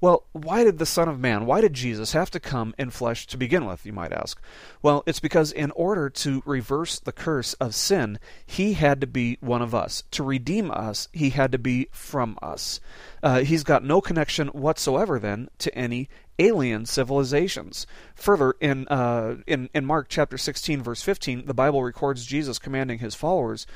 Well, 0.01 0.25
why 0.33 0.65
did 0.65 0.79
the 0.79 0.87
Son 0.87 1.09
of 1.09 1.19
Man, 1.19 1.47
why 1.47 1.61
did 1.61 1.73
Jesus 1.73 2.13
have 2.13 2.31
to 2.31 2.41
come 2.41 2.75
in 2.79 2.91
flesh 2.91 3.27
to 3.29 3.37
begin 3.37 3.67
with, 3.67 3.85
you 3.85 3.93
might 3.93 4.13
ask? 4.13 4.41
Well, 4.83 5.03
it's 5.07 5.21
because 5.21 5.53
in 5.53 5.71
order 5.73 6.09
to 6.11 6.43
reverse 6.47 6.99
the 6.99 7.13
curse 7.13 7.55
of 7.55 7.75
sin, 7.75 8.19
he 8.47 8.75
had 8.75 9.01
to 9.01 9.07
be 9.07 9.39
one 9.41 9.63
of 9.63 9.75
us. 9.75 10.05
To 10.13 10.23
redeem 10.23 10.71
us, 10.71 11.09
he 11.13 11.31
had 11.31 11.53
to 11.53 11.59
be 11.59 11.89
from 11.91 12.39
us. 12.41 12.81
Uh, 13.23 13.41
he's 13.41 13.65
got 13.65 13.85
no 13.85 14.01
connection 14.01 14.49
whatsoever 14.49 15.19
then 15.19 15.49
to 15.59 15.75
any 15.75 16.09
alien 16.39 16.87
civilizations. 16.87 17.87
Further, 18.15 18.55
in, 18.61 18.87
uh, 18.89 19.37
in, 19.47 19.69
in 19.75 19.85
Mark 19.85 20.07
chapter 20.09 20.39
16, 20.39 20.83
verse 20.83 21.03
15, 21.03 21.47
the 21.47 21.55
Bible 21.55 21.83
records 21.83 22.25
Jesus 22.25 22.59
commanding 22.59 23.01
his 23.01 23.15
followers 23.15 23.67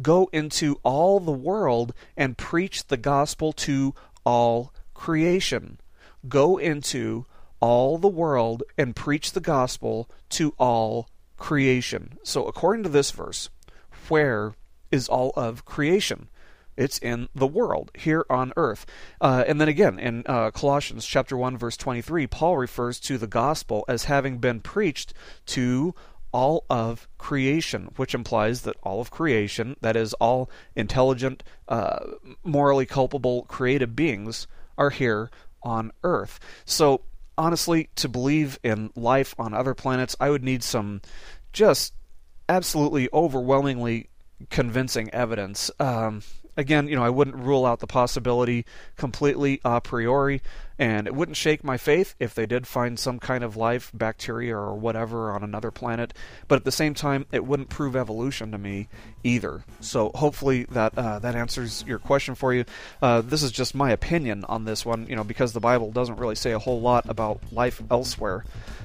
Go 0.00 0.28
into 0.32 0.78
all 0.82 1.20
the 1.20 1.32
world 1.32 1.92
and 2.16 2.38
preach 2.38 2.86
the 2.86 2.96
gospel 2.96 3.52
to 3.52 3.94
all 4.24 4.72
creation. 5.02 5.80
Go 6.28 6.58
into 6.58 7.26
all 7.58 7.98
the 7.98 8.06
world 8.06 8.62
and 8.78 8.94
preach 8.94 9.32
the 9.32 9.40
gospel 9.40 10.08
to 10.28 10.54
all 10.58 11.08
creation. 11.36 12.18
So, 12.22 12.46
according 12.46 12.84
to 12.84 12.88
this 12.88 13.10
verse, 13.10 13.50
where 14.08 14.54
is 14.92 15.08
all 15.08 15.32
of 15.34 15.64
creation? 15.64 16.28
It's 16.76 16.98
in 16.98 17.28
the 17.34 17.48
world, 17.48 17.90
here 17.98 18.24
on 18.30 18.52
earth. 18.56 18.86
Uh, 19.20 19.42
and 19.44 19.60
then 19.60 19.66
again, 19.66 19.98
in 19.98 20.22
uh, 20.26 20.52
Colossians 20.52 21.04
chapter 21.04 21.36
1, 21.36 21.58
verse 21.58 21.76
23, 21.76 22.28
Paul 22.28 22.56
refers 22.56 23.00
to 23.00 23.18
the 23.18 23.26
gospel 23.26 23.84
as 23.88 24.04
having 24.04 24.38
been 24.38 24.60
preached 24.60 25.14
to 25.46 25.96
all 26.30 26.64
of 26.70 27.08
creation, 27.18 27.88
which 27.96 28.14
implies 28.14 28.62
that 28.62 28.76
all 28.84 29.00
of 29.00 29.10
creation, 29.10 29.74
that 29.80 29.96
is, 29.96 30.14
all 30.14 30.48
intelligent, 30.76 31.42
uh, 31.68 31.98
morally 32.44 32.86
culpable, 32.86 33.42
creative 33.42 33.96
beings, 33.96 34.46
are 34.76 34.90
here 34.90 35.30
on 35.62 35.92
Earth. 36.02 36.40
So, 36.64 37.02
honestly, 37.38 37.88
to 37.96 38.08
believe 38.08 38.58
in 38.62 38.90
life 38.96 39.34
on 39.38 39.54
other 39.54 39.74
planets, 39.74 40.16
I 40.20 40.30
would 40.30 40.42
need 40.42 40.62
some 40.62 41.00
just 41.52 41.94
absolutely 42.48 43.08
overwhelmingly 43.12 44.08
convincing 44.50 45.10
evidence. 45.10 45.70
Um, 45.78 46.22
again, 46.56 46.88
you 46.88 46.96
know, 46.96 47.04
I 47.04 47.10
wouldn't 47.10 47.36
rule 47.36 47.64
out 47.64 47.80
the 47.80 47.86
possibility 47.86 48.64
completely 48.96 49.60
a 49.64 49.80
priori, 49.80 50.42
and 50.78 51.06
it 51.06 51.14
wouldn't 51.14 51.36
shake 51.36 51.62
my 51.64 51.76
faith 51.76 52.14
if 52.18 52.34
they 52.34 52.46
did 52.46 52.66
find 52.66 52.98
some 52.98 53.18
kind 53.18 53.44
of 53.44 53.56
life, 53.56 53.90
bacteria 53.94 54.56
or 54.56 54.74
whatever, 54.74 55.30
on 55.30 55.42
another 55.42 55.70
planet. 55.70 56.12
But 56.48 56.56
at 56.56 56.64
the 56.64 56.72
same 56.72 56.94
time, 56.94 57.26
it 57.32 57.44
wouldn't 57.44 57.68
prove 57.68 57.96
evolution 57.96 58.52
to 58.52 58.58
me 58.58 58.88
either. 59.24 59.64
So 59.80 60.10
hopefully 60.14 60.64
that 60.70 60.96
uh, 60.96 61.18
that 61.20 61.34
answers 61.34 61.84
your 61.86 61.98
question 61.98 62.34
for 62.34 62.52
you. 62.52 62.64
Uh, 63.00 63.20
this 63.20 63.42
is 63.42 63.52
just 63.52 63.74
my 63.74 63.90
opinion 63.90 64.44
on 64.44 64.64
this 64.64 64.84
one, 64.84 65.06
you 65.06 65.16
know, 65.16 65.24
because 65.24 65.52
the 65.52 65.60
Bible 65.60 65.90
doesn't 65.92 66.16
really 66.16 66.34
say 66.34 66.52
a 66.52 66.58
whole 66.58 66.80
lot 66.80 67.08
about 67.08 67.40
life 67.52 67.82
elsewhere. 67.90 68.44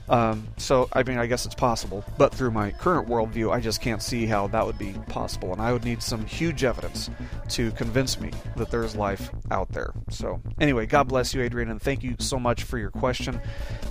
Um, 0.09 0.47
so, 0.57 0.87
I 0.93 1.03
mean, 1.03 1.17
I 1.17 1.25
guess 1.25 1.45
it's 1.45 1.55
possible, 1.55 2.03
but 2.17 2.33
through 2.33 2.51
my 2.51 2.71
current 2.71 3.09
worldview, 3.09 3.51
I 3.51 3.59
just 3.59 3.81
can't 3.81 4.01
see 4.01 4.25
how 4.25 4.47
that 4.47 4.65
would 4.65 4.77
be 4.77 4.93
possible, 5.09 5.51
and 5.51 5.61
I 5.61 5.73
would 5.73 5.83
need 5.83 6.01
some 6.01 6.25
huge 6.25 6.63
evidence 6.63 7.09
to 7.49 7.71
convince 7.71 8.19
me 8.19 8.31
that 8.55 8.71
there's 8.71 8.95
life 8.95 9.29
out 9.51 9.69
there. 9.71 9.93
So, 10.09 10.41
anyway, 10.61 10.85
God 10.85 11.09
bless 11.09 11.33
you, 11.33 11.41
Adrian, 11.41 11.69
and 11.69 11.81
thank 11.81 12.03
you 12.03 12.15
so 12.19 12.39
much 12.39 12.63
for 12.63 12.77
your 12.77 12.89
question. 12.89 13.41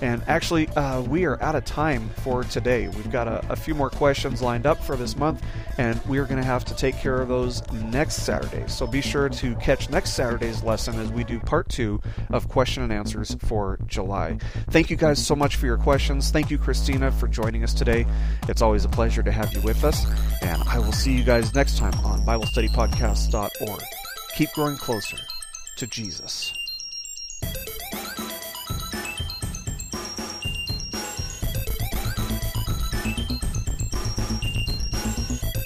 And 0.01 0.23
actually, 0.27 0.69
uh, 0.69 1.01
we 1.01 1.25
are 1.25 1.41
out 1.41 1.55
of 1.55 1.65
time 1.65 2.09
for 2.23 2.43
today. 2.43 2.87
We've 2.87 3.11
got 3.11 3.27
a, 3.27 3.45
a 3.51 3.55
few 3.55 3.75
more 3.75 3.91
questions 3.91 4.41
lined 4.41 4.65
up 4.65 4.83
for 4.83 4.95
this 4.95 5.15
month, 5.15 5.43
and 5.77 6.03
we 6.07 6.17
are 6.17 6.25
going 6.25 6.41
to 6.41 6.47
have 6.47 6.65
to 6.65 6.75
take 6.75 6.97
care 6.97 7.21
of 7.21 7.27
those 7.27 7.69
next 7.71 8.23
Saturday. 8.23 8.63
So, 8.67 8.87
be 8.87 9.01
sure 9.01 9.29
to 9.29 9.55
catch 9.57 9.91
next 9.91 10.13
Saturday's 10.13 10.63
lesson 10.63 10.99
as 10.99 11.11
we 11.11 11.23
do 11.23 11.39
part 11.39 11.69
two 11.69 12.01
of 12.31 12.49
question 12.49 12.81
and 12.81 12.91
answers 12.91 13.35
for 13.41 13.77
July. 13.85 14.39
Thank 14.71 14.89
you 14.89 14.95
guys 14.95 15.23
so 15.23 15.35
much 15.35 15.57
for 15.57 15.67
your 15.67 15.77
questions 15.77 16.06
questions. 16.07 16.31
Thank 16.31 16.49
you, 16.49 16.57
Christina, 16.57 17.11
for 17.11 17.27
joining 17.27 17.63
us 17.65 17.73
today. 17.73 18.05
It's 18.47 18.61
always 18.61 18.85
a 18.85 18.89
pleasure 18.89 19.21
to 19.23 19.31
have 19.31 19.53
you 19.53 19.59
with 19.61 19.83
us, 19.83 20.05
and 20.41 20.63
I 20.63 20.79
will 20.79 20.93
see 20.93 21.11
you 21.11 21.23
guys 21.23 21.53
next 21.53 21.77
time 21.77 21.93
on 22.05 22.21
BibleStudyPodcast.org. 22.21 23.81
Keep 24.37 24.51
growing 24.53 24.77
closer 24.77 25.17
to 25.75 25.87
Jesus. 25.87 26.56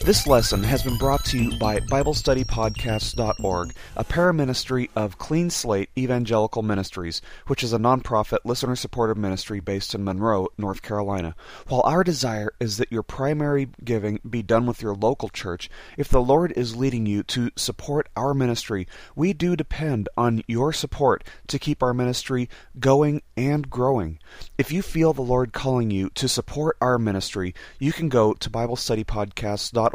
This 0.03 0.25
lesson 0.25 0.63
has 0.63 0.81
been 0.81 0.97
brought 0.97 1.23
to 1.25 1.37
you 1.37 1.59
by 1.59 1.79
BibleStudyPodcasts.org, 1.79 3.73
a 3.95 4.03
paraministry 4.03 4.89
of 4.95 5.19
Clean 5.19 5.51
Slate 5.51 5.91
Evangelical 5.95 6.63
Ministries, 6.63 7.21
which 7.45 7.63
is 7.63 7.71
a 7.71 7.77
nonprofit, 7.77 8.39
listener 8.43 8.75
supported 8.75 9.15
ministry 9.15 9.59
based 9.59 9.93
in 9.93 10.03
Monroe, 10.03 10.47
North 10.57 10.81
Carolina. 10.81 11.35
While 11.67 11.83
our 11.85 12.03
desire 12.03 12.51
is 12.59 12.77
that 12.77 12.91
your 12.91 13.03
primary 13.03 13.69
giving 13.83 14.19
be 14.27 14.41
done 14.41 14.65
with 14.65 14.81
your 14.81 14.95
local 14.95 15.29
church, 15.29 15.69
if 15.99 16.09
the 16.09 16.19
Lord 16.19 16.51
is 16.55 16.75
leading 16.75 17.05
you 17.05 17.21
to 17.23 17.51
support 17.55 18.09
our 18.17 18.33
ministry, 18.33 18.87
we 19.15 19.33
do 19.33 19.55
depend 19.55 20.09
on 20.17 20.41
your 20.47 20.73
support 20.73 21.23
to 21.45 21.59
keep 21.59 21.83
our 21.83 21.93
ministry 21.93 22.49
going 22.79 23.21
and 23.37 23.69
growing. 23.69 24.17
If 24.57 24.71
you 24.71 24.81
feel 24.81 25.13
the 25.13 25.21
Lord 25.21 25.53
calling 25.53 25.91
you 25.91 26.09
to 26.15 26.27
support 26.27 26.75
our 26.81 26.97
ministry, 26.97 27.53
you 27.77 27.93
can 27.93 28.09
go 28.09 28.33
to 28.33 28.49
BibleStudyPodcasts.org 28.49 29.90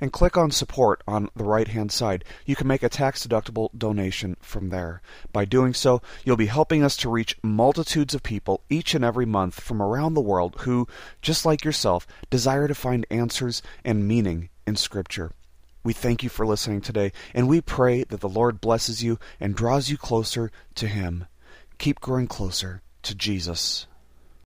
and 0.00 0.12
click 0.12 0.36
on 0.36 0.50
support 0.50 1.02
on 1.06 1.28
the 1.34 1.44
right 1.44 1.68
hand 1.68 1.92
side. 1.92 2.24
You 2.44 2.56
can 2.56 2.66
make 2.66 2.82
a 2.82 2.88
tax 2.88 3.26
deductible 3.26 3.70
donation 3.76 4.36
from 4.40 4.70
there. 4.70 5.02
By 5.32 5.44
doing 5.44 5.74
so, 5.74 6.02
you'll 6.24 6.36
be 6.36 6.46
helping 6.46 6.82
us 6.82 6.96
to 6.98 7.10
reach 7.10 7.36
multitudes 7.42 8.14
of 8.14 8.22
people 8.22 8.62
each 8.68 8.94
and 8.94 9.04
every 9.04 9.26
month 9.26 9.60
from 9.60 9.80
around 9.82 10.14
the 10.14 10.20
world 10.20 10.56
who, 10.60 10.88
just 11.22 11.44
like 11.44 11.64
yourself, 11.64 12.06
desire 12.30 12.68
to 12.68 12.74
find 12.74 13.06
answers 13.10 13.62
and 13.84 14.06
meaning 14.06 14.48
in 14.66 14.76
Scripture. 14.76 15.32
We 15.82 15.92
thank 15.92 16.22
you 16.22 16.30
for 16.30 16.46
listening 16.46 16.80
today, 16.80 17.12
and 17.34 17.46
we 17.46 17.60
pray 17.60 18.04
that 18.04 18.20
the 18.20 18.28
Lord 18.28 18.60
blesses 18.60 19.02
you 19.02 19.18
and 19.38 19.54
draws 19.54 19.90
you 19.90 19.98
closer 19.98 20.50
to 20.76 20.88
Him. 20.88 21.26
Keep 21.76 22.00
growing 22.00 22.26
closer 22.26 22.80
to 23.02 23.14
Jesus. 23.14 23.86